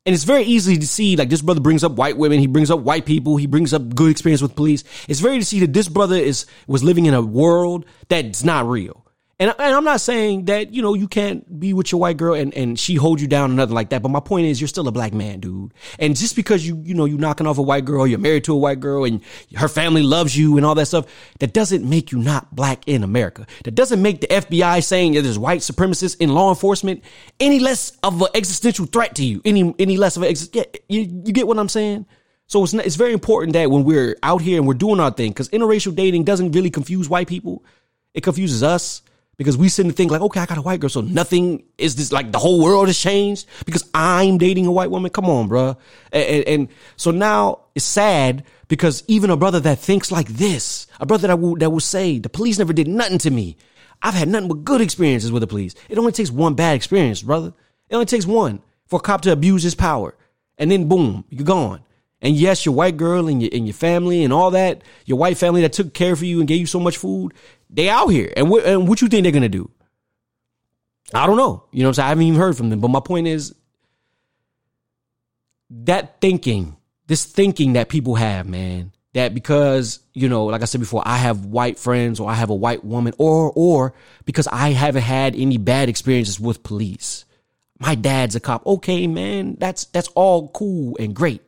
And 0.06 0.14
it's 0.14 0.24
very 0.24 0.44
easy 0.44 0.78
to 0.78 0.86
see, 0.86 1.16
like 1.16 1.28
this 1.28 1.42
brother 1.42 1.60
brings 1.60 1.82
up 1.82 1.92
white 1.92 2.16
women, 2.16 2.38
he 2.38 2.46
brings 2.46 2.70
up 2.70 2.80
white 2.80 3.04
people, 3.04 3.36
he 3.36 3.46
brings 3.46 3.74
up 3.74 3.94
good 3.94 4.10
experience 4.10 4.40
with 4.40 4.54
police. 4.54 4.84
It's 5.08 5.20
very 5.20 5.38
to 5.38 5.44
see 5.44 5.60
that 5.60 5.72
this 5.72 5.88
brother 5.88 6.16
is 6.16 6.46
was 6.68 6.84
living 6.84 7.06
in 7.06 7.14
a 7.14 7.20
world 7.20 7.84
that's 8.08 8.44
not 8.44 8.66
real. 8.66 9.04
And, 9.40 9.54
and 9.56 9.72
I'm 9.76 9.84
not 9.84 10.00
saying 10.00 10.46
that, 10.46 10.74
you 10.74 10.82
know, 10.82 10.94
you 10.94 11.06
can't 11.06 11.60
be 11.60 11.72
with 11.72 11.92
your 11.92 12.00
white 12.00 12.16
girl 12.16 12.34
and, 12.34 12.52
and 12.54 12.76
she 12.76 12.96
hold 12.96 13.20
you 13.20 13.28
down 13.28 13.52
or 13.52 13.54
nothing 13.54 13.74
like 13.74 13.90
that. 13.90 14.02
But 14.02 14.08
my 14.08 14.18
point 14.18 14.46
is 14.46 14.60
you're 14.60 14.66
still 14.66 14.88
a 14.88 14.92
black 14.92 15.14
man, 15.14 15.38
dude. 15.38 15.72
And 16.00 16.16
just 16.16 16.34
because 16.34 16.66
you, 16.66 16.82
you 16.84 16.92
know, 16.92 17.04
you're 17.04 17.20
knocking 17.20 17.46
off 17.46 17.58
a 17.58 17.62
white 17.62 17.84
girl, 17.84 18.04
you're 18.04 18.18
married 18.18 18.42
to 18.44 18.52
a 18.52 18.56
white 18.56 18.80
girl 18.80 19.04
and 19.04 19.22
her 19.54 19.68
family 19.68 20.02
loves 20.02 20.36
you 20.36 20.56
and 20.56 20.66
all 20.66 20.74
that 20.74 20.86
stuff, 20.86 21.06
that 21.38 21.52
doesn't 21.52 21.88
make 21.88 22.10
you 22.10 22.18
not 22.18 22.52
black 22.52 22.82
in 22.88 23.04
America. 23.04 23.46
That 23.62 23.76
doesn't 23.76 24.02
make 24.02 24.22
the 24.22 24.26
FBI 24.26 24.82
saying 24.82 25.12
that 25.12 25.22
there's 25.22 25.38
white 25.38 25.60
supremacists 25.60 26.16
in 26.18 26.30
law 26.30 26.48
enforcement 26.48 27.04
any 27.38 27.60
less 27.60 27.92
of 28.02 28.20
an 28.20 28.28
existential 28.34 28.86
threat 28.86 29.14
to 29.16 29.24
you. 29.24 29.40
Any, 29.44 29.72
any 29.78 29.96
less 29.96 30.16
of 30.16 30.24
an, 30.24 30.30
ex- 30.30 30.50
yeah, 30.52 30.64
you, 30.88 31.02
you 31.02 31.32
get 31.32 31.46
what 31.46 31.60
I'm 31.60 31.68
saying? 31.68 32.06
So 32.48 32.64
it's, 32.64 32.74
it's 32.74 32.96
very 32.96 33.12
important 33.12 33.52
that 33.52 33.70
when 33.70 33.84
we're 33.84 34.16
out 34.24 34.42
here 34.42 34.58
and 34.58 34.66
we're 34.66 34.74
doing 34.74 34.98
our 34.98 35.12
thing, 35.12 35.30
because 35.30 35.48
interracial 35.50 35.94
dating 35.94 36.24
doesn't 36.24 36.50
really 36.50 36.70
confuse 36.70 37.08
white 37.08 37.28
people. 37.28 37.64
It 38.14 38.22
confuses 38.24 38.64
us 38.64 39.02
because 39.38 39.56
we 39.56 39.68
sit 39.68 39.86
and 39.86 39.96
think 39.96 40.10
like, 40.10 40.20
okay, 40.20 40.40
I 40.40 40.46
got 40.46 40.58
a 40.58 40.62
white 40.62 40.80
girl, 40.80 40.90
so 40.90 41.00
nothing 41.00 41.62
is 41.78 41.94
this 41.94 42.12
like 42.12 42.32
the 42.32 42.40
whole 42.40 42.62
world 42.62 42.88
has 42.88 42.98
changed 42.98 43.46
because 43.64 43.88
I'm 43.94 44.36
dating 44.36 44.66
a 44.66 44.72
white 44.72 44.90
woman. 44.90 45.10
Come 45.10 45.26
on, 45.26 45.46
bro. 45.46 45.76
And, 46.12 46.24
and, 46.24 46.44
and, 46.48 46.68
so 46.96 47.12
now 47.12 47.60
it's 47.74 47.84
sad 47.84 48.44
because 48.66 49.04
even 49.06 49.30
a 49.30 49.36
brother 49.36 49.60
that 49.60 49.78
thinks 49.78 50.10
like 50.10 50.26
this, 50.26 50.88
a 51.00 51.06
brother 51.06 51.28
that 51.28 51.38
will, 51.38 51.54
that 51.56 51.70
will 51.70 51.80
say 51.80 52.18
the 52.18 52.28
police 52.28 52.58
never 52.58 52.72
did 52.72 52.88
nothing 52.88 53.18
to 53.18 53.30
me. 53.30 53.56
I've 54.02 54.14
had 54.14 54.28
nothing 54.28 54.48
but 54.48 54.64
good 54.64 54.80
experiences 54.80 55.30
with 55.30 55.40
the 55.40 55.46
police. 55.46 55.74
It 55.88 55.98
only 55.98 56.12
takes 56.12 56.30
one 56.30 56.54
bad 56.54 56.74
experience, 56.74 57.22
brother. 57.22 57.54
It 57.88 57.94
only 57.94 58.06
takes 58.06 58.26
one 58.26 58.60
for 58.86 58.98
a 58.98 59.02
cop 59.02 59.22
to 59.22 59.32
abuse 59.32 59.62
his 59.62 59.74
power. 59.76 60.16
And 60.58 60.70
then 60.70 60.88
boom, 60.88 61.24
you're 61.30 61.44
gone. 61.44 61.80
And 62.20 62.34
yes, 62.34 62.66
your 62.66 62.74
white 62.74 62.96
girl 62.96 63.28
and 63.28 63.40
your, 63.40 63.50
and 63.52 63.66
your 63.66 63.74
family 63.74 64.24
and 64.24 64.32
all 64.32 64.50
that, 64.50 64.82
your 65.06 65.18
white 65.18 65.38
family 65.38 65.62
that 65.62 65.72
took 65.72 65.94
care 65.94 66.12
of 66.12 66.22
you 66.22 66.40
and 66.40 66.48
gave 66.48 66.58
you 66.58 66.66
so 66.66 66.80
much 66.80 66.96
food, 66.96 67.32
they 67.70 67.88
out 67.88 68.08
here. 68.08 68.32
And 68.36 68.50
what, 68.50 68.64
and 68.64 68.88
what 68.88 69.00
you 69.00 69.08
think 69.08 69.24
they're 69.24 69.32
going 69.32 69.42
to 69.42 69.48
do? 69.48 69.70
I 71.14 71.26
don't 71.26 71.36
know. 71.36 71.64
You 71.72 71.80
know 71.80 71.86
what 71.86 71.90
I'm 71.90 71.94
saying? 71.94 72.06
I 72.06 72.08
haven't 72.10 72.24
even 72.24 72.40
heard 72.40 72.56
from 72.56 72.70
them. 72.70 72.80
But 72.80 72.88
my 72.88 73.00
point 73.00 73.26
is 73.26 73.54
that 75.70 76.20
thinking, 76.20 76.76
this 77.06 77.24
thinking 77.24 77.74
that 77.74 77.88
people 77.88 78.14
have, 78.14 78.46
man, 78.46 78.92
that 79.14 79.34
because, 79.34 80.00
you 80.12 80.28
know, 80.28 80.46
like 80.46 80.62
I 80.62 80.66
said 80.66 80.80
before, 80.80 81.02
I 81.04 81.16
have 81.16 81.46
white 81.46 81.78
friends 81.78 82.20
or 82.20 82.30
I 82.30 82.34
have 82.34 82.50
a 82.50 82.54
white 82.54 82.84
woman 82.84 83.14
or, 83.18 83.52
or 83.54 83.94
because 84.24 84.46
I 84.46 84.70
haven't 84.70 85.02
had 85.02 85.34
any 85.34 85.56
bad 85.56 85.88
experiences 85.88 86.38
with 86.38 86.62
police. 86.62 87.24
My 87.78 87.94
dad's 87.94 88.36
a 88.36 88.40
cop. 88.40 88.66
Okay, 88.66 89.06
man, 89.06 89.56
that's, 89.58 89.86
that's 89.86 90.08
all 90.08 90.48
cool 90.48 90.96
and 91.00 91.14
great 91.14 91.42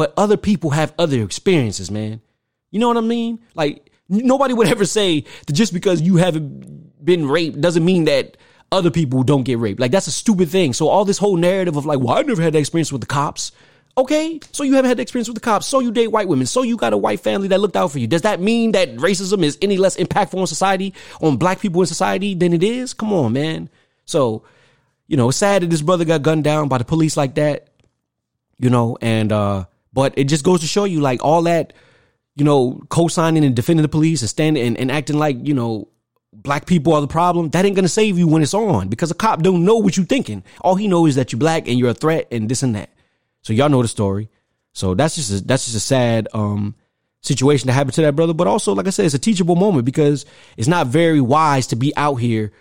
but 0.00 0.14
other 0.16 0.38
people 0.38 0.70
have 0.70 0.94
other 0.98 1.22
experiences, 1.22 1.90
man. 1.90 2.22
You 2.70 2.80
know 2.80 2.88
what 2.88 2.96
I 2.96 3.02
mean? 3.02 3.38
Like 3.54 3.89
nobody 4.10 4.52
would 4.52 4.66
ever 4.66 4.84
say 4.84 5.24
that 5.46 5.52
just 5.52 5.72
because 5.72 6.02
you 6.02 6.16
haven't 6.16 7.04
been 7.04 7.26
raped 7.26 7.60
doesn't 7.60 7.84
mean 7.84 8.04
that 8.04 8.36
other 8.72 8.90
people 8.90 9.22
don't 9.22 9.44
get 9.44 9.58
raped. 9.58 9.80
Like 9.80 9.90
that's 9.90 10.06
a 10.06 10.12
stupid 10.12 10.48
thing. 10.48 10.72
So 10.72 10.88
all 10.88 11.04
this 11.04 11.18
whole 11.18 11.36
narrative 11.36 11.76
of 11.76 11.86
like, 11.86 12.00
well, 12.00 12.18
I 12.18 12.22
never 12.22 12.42
had 12.42 12.52
that 12.52 12.58
experience 12.58 12.92
with 12.92 13.00
the 13.00 13.06
cops. 13.06 13.52
Okay, 13.98 14.40
so 14.52 14.62
you 14.62 14.74
haven't 14.74 14.88
had 14.88 14.98
the 14.98 15.02
experience 15.02 15.28
with 15.28 15.34
the 15.34 15.40
cops. 15.40 15.66
So 15.66 15.80
you 15.80 15.90
date 15.90 16.08
white 16.08 16.28
women. 16.28 16.46
So 16.46 16.62
you 16.62 16.76
got 16.76 16.92
a 16.92 16.96
white 16.96 17.20
family 17.20 17.48
that 17.48 17.60
looked 17.60 17.76
out 17.76 17.90
for 17.90 17.98
you. 17.98 18.06
Does 18.06 18.22
that 18.22 18.40
mean 18.40 18.72
that 18.72 18.96
racism 18.96 19.42
is 19.42 19.58
any 19.60 19.76
less 19.76 19.96
impactful 19.96 20.38
on 20.38 20.46
society, 20.46 20.94
on 21.20 21.36
black 21.36 21.60
people 21.60 21.80
in 21.80 21.86
society 21.86 22.34
than 22.34 22.52
it 22.52 22.62
is? 22.62 22.94
Come 22.94 23.12
on, 23.12 23.32
man. 23.32 23.68
So, 24.04 24.44
you 25.06 25.16
know, 25.16 25.28
it's 25.28 25.38
sad 25.38 25.62
that 25.62 25.70
this 25.70 25.82
brother 25.82 26.04
got 26.04 26.22
gunned 26.22 26.44
down 26.44 26.68
by 26.68 26.78
the 26.78 26.84
police 26.84 27.16
like 27.16 27.34
that. 27.34 27.68
You 28.58 28.70
know, 28.70 28.96
and 29.00 29.32
uh 29.32 29.64
but 29.92 30.14
it 30.16 30.24
just 30.24 30.44
goes 30.44 30.60
to 30.60 30.66
show 30.66 30.84
you 30.84 31.00
like 31.00 31.24
all 31.24 31.42
that, 31.42 31.72
you 32.36 32.44
know, 32.44 32.80
co-signing 32.88 33.44
and 33.44 33.56
defending 33.56 33.82
the 33.82 33.88
police 33.88 34.22
and 34.22 34.30
standing 34.30 34.66
and, 34.66 34.76
and 34.78 34.90
acting 34.90 35.18
like, 35.18 35.36
you 35.46 35.54
know, 35.54 35.88
black 36.32 36.66
people 36.66 36.94
are 36.94 37.00
the 37.00 37.06
problem. 37.06 37.50
That 37.50 37.64
ain't 37.64 37.76
gonna 37.76 37.88
save 37.88 38.18
you 38.18 38.28
when 38.28 38.42
it's 38.42 38.54
on 38.54 38.88
because 38.88 39.10
a 39.10 39.14
cop 39.14 39.42
don't 39.42 39.64
know 39.64 39.76
what 39.76 39.96
you 39.96 40.04
thinking. 40.04 40.44
All 40.60 40.74
he 40.76 40.88
knows 40.88 41.10
is 41.10 41.16
that 41.16 41.32
you're 41.32 41.38
black 41.38 41.68
and 41.68 41.78
you're 41.78 41.90
a 41.90 41.94
threat 41.94 42.28
and 42.30 42.48
this 42.48 42.62
and 42.62 42.74
that. 42.74 42.90
So 43.42 43.52
y'all 43.52 43.68
know 43.68 43.82
the 43.82 43.88
story. 43.88 44.28
So 44.72 44.94
that's 44.94 45.16
just 45.16 45.30
a, 45.30 45.44
that's 45.44 45.64
just 45.64 45.76
a 45.76 45.80
sad 45.80 46.28
um 46.32 46.74
situation 47.22 47.66
that 47.66 47.74
happened 47.74 47.94
to 47.94 48.02
that 48.02 48.16
brother. 48.16 48.34
But 48.34 48.46
also, 48.46 48.74
like 48.74 48.86
I 48.86 48.90
said, 48.90 49.06
it's 49.06 49.14
a 49.14 49.18
teachable 49.18 49.56
moment 49.56 49.84
because 49.84 50.24
it's 50.56 50.68
not 50.68 50.86
very 50.86 51.20
wise 51.20 51.68
to 51.68 51.76
be 51.76 51.94
out 51.96 52.16
here, 52.16 52.52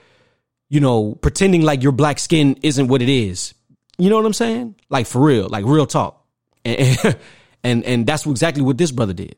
you 0.69 0.79
know, 0.79 1.15
pretending 1.15 1.61
like 1.61 1.83
your 1.83 1.91
black 1.91 2.19
skin 2.19 2.57
isn't 2.63 2.87
what 2.87 3.01
it 3.01 3.09
is. 3.09 3.53
You 3.97 4.09
know 4.09 4.15
what 4.15 4.25
I'm 4.25 4.33
saying? 4.33 4.75
Like 4.89 5.07
for 5.07 5.21
real, 5.21 5.47
like 5.47 5.65
real 5.65 5.85
talk 5.85 6.25
and 6.65 7.17
and 7.63 7.83
and 7.83 8.07
that's 8.07 8.25
exactly 8.25 8.63
what 8.63 8.77
this 8.77 8.91
brother 8.91 9.13
did. 9.13 9.35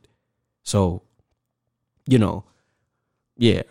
So, 0.64 1.04
you 2.08 2.20
know, 2.20 2.44
yeah. 3.38 3.64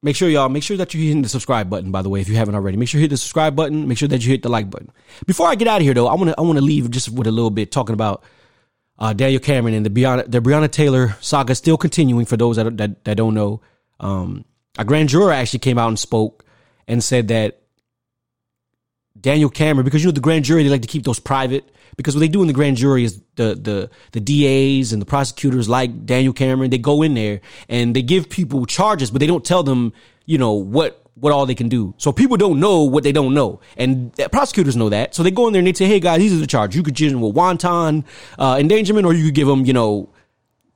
Make 0.00 0.14
sure 0.14 0.28
y'all 0.28 0.48
make 0.48 0.62
sure 0.62 0.76
that 0.76 0.94
you 0.94 1.12
hit 1.12 1.22
the 1.22 1.28
subscribe 1.28 1.68
button. 1.68 1.90
By 1.90 2.02
the 2.02 2.08
way, 2.08 2.20
if 2.20 2.28
you 2.28 2.36
haven't 2.36 2.54
already, 2.54 2.76
make 2.76 2.88
sure 2.88 3.00
you 3.00 3.04
hit 3.04 3.10
the 3.10 3.16
subscribe 3.16 3.56
button. 3.56 3.88
Make 3.88 3.98
sure 3.98 4.08
that 4.08 4.24
you 4.24 4.30
hit 4.30 4.42
the 4.42 4.48
like 4.48 4.70
button. 4.70 4.90
Before 5.26 5.48
I 5.48 5.56
get 5.56 5.66
out 5.66 5.78
of 5.78 5.82
here, 5.82 5.94
though, 5.94 6.06
I 6.06 6.14
want 6.14 6.30
to 6.30 6.34
I 6.38 6.42
want 6.42 6.56
to 6.58 6.64
leave 6.64 6.90
just 6.90 7.08
with 7.08 7.26
a 7.26 7.32
little 7.32 7.50
bit 7.50 7.72
talking 7.72 7.94
about 7.94 8.22
uh, 8.98 9.12
Daniel 9.12 9.40
Cameron 9.40 9.74
and 9.74 9.84
the 9.84 9.90
Breonna 9.90 10.30
the 10.30 10.40
Breonna 10.40 10.70
Taylor 10.70 11.16
saga 11.20 11.54
still 11.56 11.76
continuing. 11.76 12.26
For 12.26 12.36
those 12.36 12.56
that 12.56 12.76
that, 12.76 13.04
that 13.04 13.16
don't 13.16 13.34
know, 13.34 13.60
um, 13.98 14.44
a 14.78 14.84
grand 14.84 15.08
juror 15.08 15.32
actually 15.32 15.60
came 15.60 15.78
out 15.78 15.88
and 15.88 15.98
spoke 15.98 16.44
and 16.86 17.02
said 17.02 17.28
that 17.28 17.60
Daniel 19.20 19.50
Cameron, 19.50 19.84
because 19.84 20.02
you 20.02 20.08
know 20.08 20.12
the 20.12 20.20
grand 20.20 20.44
jury, 20.44 20.62
they 20.62 20.68
like 20.68 20.82
to 20.82 20.88
keep 20.88 21.04
those 21.04 21.18
private. 21.18 21.70
Because 21.96 22.14
what 22.14 22.20
they 22.20 22.28
do 22.28 22.42
in 22.42 22.46
the 22.46 22.52
grand 22.52 22.76
jury 22.76 23.04
is 23.04 23.20
the 23.34 23.54
the 23.54 23.90
the 24.12 24.20
DAs 24.20 24.92
and 24.92 25.02
the 25.02 25.06
prosecutors, 25.06 25.68
like 25.68 26.06
Daniel 26.06 26.32
Cameron, 26.32 26.70
they 26.70 26.78
go 26.78 27.02
in 27.02 27.14
there 27.14 27.40
and 27.68 27.96
they 27.96 28.02
give 28.02 28.28
people 28.28 28.66
charges, 28.66 29.10
but 29.10 29.18
they 29.18 29.26
don't 29.26 29.44
tell 29.44 29.62
them, 29.62 29.92
you 30.24 30.38
know, 30.38 30.52
what 30.52 31.02
what 31.14 31.32
all 31.32 31.46
they 31.46 31.54
can 31.54 31.68
do. 31.68 31.94
So 31.98 32.12
people 32.12 32.36
don't 32.36 32.60
know 32.60 32.82
what 32.82 33.02
they 33.02 33.12
don't 33.12 33.34
know, 33.34 33.60
and 33.76 34.14
prosecutors 34.30 34.76
know 34.76 34.88
that. 34.90 35.14
So 35.14 35.22
they 35.22 35.32
go 35.32 35.48
in 35.48 35.52
there 35.52 35.60
and 35.60 35.66
they 35.66 35.72
say, 35.72 35.86
"Hey 35.86 35.98
guys, 35.98 36.18
these 36.18 36.32
are 36.32 36.36
the 36.36 36.46
charges. 36.46 36.76
You 36.76 36.82
could 36.82 36.94
charge 36.94 37.10
them 37.10 37.20
with 37.20 37.34
wanton 37.34 38.04
uh, 38.38 38.56
endangerment, 38.60 39.06
or 39.06 39.14
you 39.14 39.24
could 39.24 39.34
give 39.34 39.48
them, 39.48 39.64
you 39.64 39.72
know, 39.72 40.10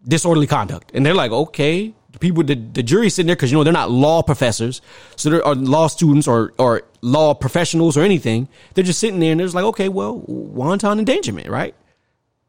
disorderly 0.07 0.49
conduct." 0.49 0.91
And 0.95 1.07
they're 1.07 1.15
like, 1.15 1.31
"Okay." 1.31 1.95
People, 2.23 2.45
the, 2.45 2.55
the 2.55 2.83
sitting 3.11 3.27
there 3.27 3.35
because 3.37 3.51
you 3.51 3.59
know 3.59 3.65
they're 3.65 3.73
not 3.73 3.91
law 3.91 4.23
professors, 4.23 4.81
so 5.17 5.29
they're 5.29 5.45
or 5.45 5.57
law 5.57 5.89
students 5.89 6.29
or 6.29 6.53
or 6.57 6.83
law 7.01 7.35
professionals 7.35 7.97
or 7.97 8.03
anything. 8.03 8.47
They're 8.75 8.85
just 8.85 9.01
sitting 9.01 9.19
there 9.19 9.33
and 9.33 9.41
they're 9.41 9.49
like, 9.49 9.65
"Okay, 9.65 9.89
well, 9.89 10.23
wanton 10.27 11.01
endangerment, 11.01 11.49
right?" 11.49 11.75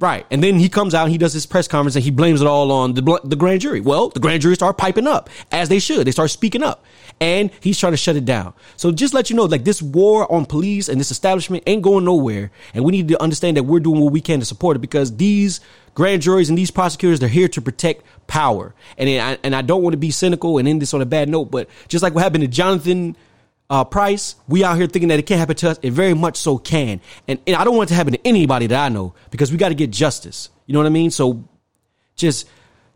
Right. 0.03 0.25
And 0.31 0.43
then 0.43 0.59
he 0.59 0.67
comes 0.67 0.93
out 0.93 1.03
and 1.03 1.13
he 1.13 1.17
does 1.17 1.31
his 1.31 1.45
press 1.45 1.65
conference 1.65 1.95
and 1.95 2.03
he 2.03 2.11
blames 2.11 2.41
it 2.41 2.45
all 2.45 2.73
on 2.73 2.93
the, 2.93 3.21
the 3.23 3.37
grand 3.37 3.61
jury. 3.61 3.79
Well, 3.79 4.09
the 4.09 4.19
grand 4.19 4.41
jury 4.41 4.53
start 4.55 4.77
piping 4.77 5.07
up 5.07 5.29
as 5.49 5.69
they 5.69 5.79
should. 5.79 6.05
They 6.05 6.11
start 6.11 6.29
speaking 6.29 6.61
up 6.61 6.83
and 7.21 7.49
he's 7.61 7.79
trying 7.79 7.93
to 7.93 7.97
shut 7.97 8.17
it 8.17 8.25
down. 8.25 8.53
So 8.75 8.91
just 8.91 9.13
let 9.13 9.29
you 9.29 9.37
know, 9.37 9.45
like 9.45 9.63
this 9.63 9.81
war 9.81 10.29
on 10.29 10.45
police 10.45 10.89
and 10.89 10.99
this 10.99 11.09
establishment 11.09 11.63
ain't 11.67 11.83
going 11.83 12.03
nowhere. 12.03 12.51
And 12.73 12.83
we 12.83 12.91
need 12.91 13.07
to 13.07 13.23
understand 13.23 13.55
that 13.55 13.63
we're 13.63 13.79
doing 13.79 14.01
what 14.01 14.11
we 14.11 14.19
can 14.19 14.41
to 14.41 14.45
support 14.45 14.75
it 14.75 14.79
because 14.79 15.15
these 15.15 15.61
grand 15.93 16.21
juries 16.21 16.49
and 16.49 16.57
these 16.57 16.69
prosecutors, 16.69 17.21
they're 17.21 17.29
here 17.29 17.47
to 17.47 17.61
protect 17.61 18.03
power. 18.27 18.75
And 18.97 19.07
I, 19.09 19.37
and 19.41 19.55
I 19.55 19.61
don't 19.61 19.83
want 19.83 19.93
to 19.93 19.97
be 19.97 20.11
cynical 20.11 20.57
and 20.57 20.67
end 20.67 20.81
this 20.81 20.93
on 20.93 21.01
a 21.01 21.05
bad 21.05 21.29
note, 21.29 21.45
but 21.45 21.69
just 21.87 22.03
like 22.03 22.13
what 22.13 22.23
happened 22.23 22.41
to 22.41 22.49
Jonathan 22.49 23.15
uh, 23.73 23.83
Price, 23.83 24.35
we 24.47 24.63
out 24.63 24.77
here 24.77 24.85
thinking 24.85 25.09
that 25.09 25.17
it 25.17 25.23
can't 25.23 25.39
happen 25.39 25.55
to 25.55 25.71
us. 25.71 25.79
It 25.81 25.93
very 25.93 26.13
much 26.13 26.37
so 26.37 26.59
can. 26.59 27.01
And, 27.27 27.39
and 27.47 27.55
I 27.55 27.63
don't 27.63 27.75
want 27.75 27.89
it 27.89 27.93
to 27.93 27.95
happen 27.95 28.13
to 28.13 28.19
anybody 28.23 28.67
that 28.67 28.79
I 28.79 28.87
know 28.89 29.15
because 29.31 29.51
we 29.51 29.57
got 29.57 29.69
to 29.69 29.75
get 29.75 29.89
justice. 29.89 30.49
You 30.67 30.73
know 30.73 30.79
what 30.79 30.85
I 30.85 30.89
mean? 30.89 31.09
So 31.09 31.43
just, 32.15 32.47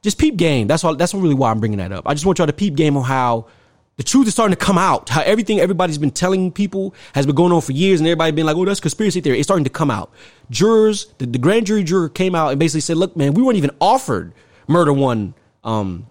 just 0.03 0.19
peep 0.19 0.37
game. 0.37 0.67
That's 0.67 0.83
all. 0.83 0.95
That's 0.95 1.15
really 1.15 1.33
why 1.33 1.49
I'm 1.49 1.59
bringing 1.59 1.79
that 1.79 1.91
up. 1.91 2.07
I 2.07 2.13
just 2.13 2.27
want 2.27 2.37
y'all 2.37 2.45
to 2.45 2.53
peep 2.53 2.75
game 2.75 2.95
on 2.95 3.03
how 3.03 3.47
the 3.95 4.03
truth 4.03 4.27
is 4.27 4.33
starting 4.33 4.55
to 4.55 4.63
come 4.63 4.77
out. 4.77 5.09
How 5.09 5.23
everything 5.23 5.59
everybody's 5.59 5.97
been 5.97 6.11
telling 6.11 6.51
people 6.51 6.93
has 7.15 7.25
been 7.25 7.33
going 7.33 7.51
on 7.51 7.61
for 7.61 7.71
years, 7.71 7.99
and 7.99 8.07
everybody 8.07 8.31
been 8.31 8.45
like, 8.45 8.55
"Oh, 8.55 8.63
that's 8.63 8.79
conspiracy 8.79 9.19
theory." 9.19 9.39
It's 9.39 9.47
starting 9.47 9.63
to 9.63 9.71
come 9.71 9.89
out. 9.89 10.11
Jurors, 10.51 11.07
the, 11.17 11.25
the 11.25 11.39
grand 11.39 11.65
jury 11.65 11.83
juror 11.83 12.07
came 12.07 12.35
out 12.35 12.51
and 12.51 12.59
basically 12.59 12.81
said, 12.81 12.97
"Look, 12.97 13.17
man, 13.17 13.33
we 13.33 13.41
weren't 13.41 13.57
even 13.57 13.71
offered 13.81 14.31
murder 14.67 14.93
one. 14.93 15.33
Um, 15.63 16.05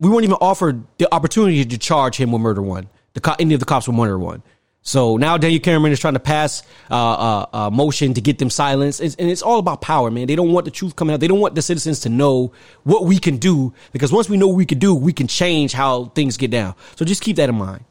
we 0.00 0.10
weren't 0.10 0.24
even 0.24 0.38
offered 0.40 0.82
the 0.98 1.06
opportunity 1.14 1.64
to 1.64 1.78
charge 1.78 2.16
him 2.16 2.32
with 2.32 2.42
murder 2.42 2.60
one 2.60 2.88
the 3.14 3.20
co- 3.20 3.36
any 3.38 3.54
of 3.54 3.60
the 3.60 3.66
cops 3.66 3.88
were 3.88 3.94
murder 3.94 4.18
one. 4.18 4.42
So 4.86 5.16
now 5.16 5.38
Daniel 5.38 5.60
Cameron 5.60 5.92
is 5.92 5.98
trying 5.98 6.12
to 6.12 6.20
pass 6.20 6.62
uh, 6.90 6.94
uh, 6.94 7.46
uh, 7.54 7.70
motion 7.70 8.12
to 8.14 8.20
get 8.20 8.38
them 8.38 8.50
silenced, 8.50 9.00
it's, 9.00 9.14
and 9.14 9.30
it's 9.30 9.40
all 9.40 9.58
about 9.58 9.80
power, 9.80 10.10
man. 10.10 10.26
They 10.26 10.36
don't 10.36 10.52
want 10.52 10.66
the 10.66 10.70
truth 10.70 10.94
coming 10.94 11.14
out. 11.14 11.20
They 11.20 11.26
don't 11.26 11.40
want 11.40 11.54
the 11.54 11.62
citizens 11.62 12.00
to 12.00 12.10
know 12.10 12.52
what 12.82 13.06
we 13.06 13.18
can 13.18 13.38
do 13.38 13.72
because 13.92 14.12
once 14.12 14.28
we 14.28 14.36
know 14.36 14.46
what 14.46 14.56
we 14.56 14.66
can 14.66 14.78
do, 14.78 14.94
we 14.94 15.14
can 15.14 15.26
change 15.26 15.72
how 15.72 16.06
things 16.06 16.36
get 16.36 16.50
down. 16.50 16.74
So 16.96 17.06
just 17.06 17.22
keep 17.22 17.36
that 17.36 17.48
in 17.48 17.54
mind. 17.54 17.82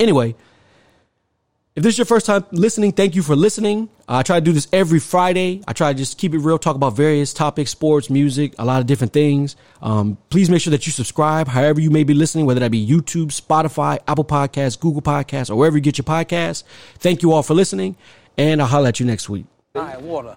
Anyway, 0.00 0.34
if 1.78 1.84
this 1.84 1.94
is 1.94 1.98
your 1.98 2.06
first 2.06 2.26
time 2.26 2.44
listening, 2.50 2.90
thank 2.90 3.14
you 3.14 3.22
for 3.22 3.36
listening. 3.36 3.88
I 4.08 4.24
try 4.24 4.40
to 4.40 4.44
do 4.44 4.50
this 4.50 4.66
every 4.72 4.98
Friday. 4.98 5.62
I 5.68 5.72
try 5.72 5.92
to 5.92 5.96
just 5.96 6.18
keep 6.18 6.34
it 6.34 6.38
real, 6.38 6.58
talk 6.58 6.74
about 6.74 6.96
various 6.96 7.32
topics, 7.32 7.70
sports, 7.70 8.10
music, 8.10 8.56
a 8.58 8.64
lot 8.64 8.80
of 8.80 8.88
different 8.88 9.12
things. 9.12 9.54
Um, 9.80 10.18
please 10.28 10.50
make 10.50 10.60
sure 10.60 10.72
that 10.72 10.86
you 10.86 10.92
subscribe, 10.92 11.46
however 11.46 11.80
you 11.80 11.90
may 11.90 12.02
be 12.02 12.14
listening, 12.14 12.46
whether 12.46 12.58
that 12.58 12.72
be 12.72 12.84
YouTube, 12.84 13.28
Spotify, 13.28 14.00
Apple 14.08 14.24
Podcasts, 14.24 14.80
Google 14.80 15.02
Podcasts, 15.02 15.50
or 15.50 15.54
wherever 15.54 15.76
you 15.76 15.80
get 15.80 15.98
your 15.98 16.04
podcasts. 16.04 16.64
Thank 16.98 17.22
you 17.22 17.30
all 17.30 17.44
for 17.44 17.54
listening, 17.54 17.96
and 18.36 18.60
I'll 18.60 18.66
holler 18.66 18.88
at 18.88 18.98
you 18.98 19.06
next 19.06 19.28
week. 19.28 19.46
All 19.76 19.82
right, 19.82 20.02
water. 20.02 20.36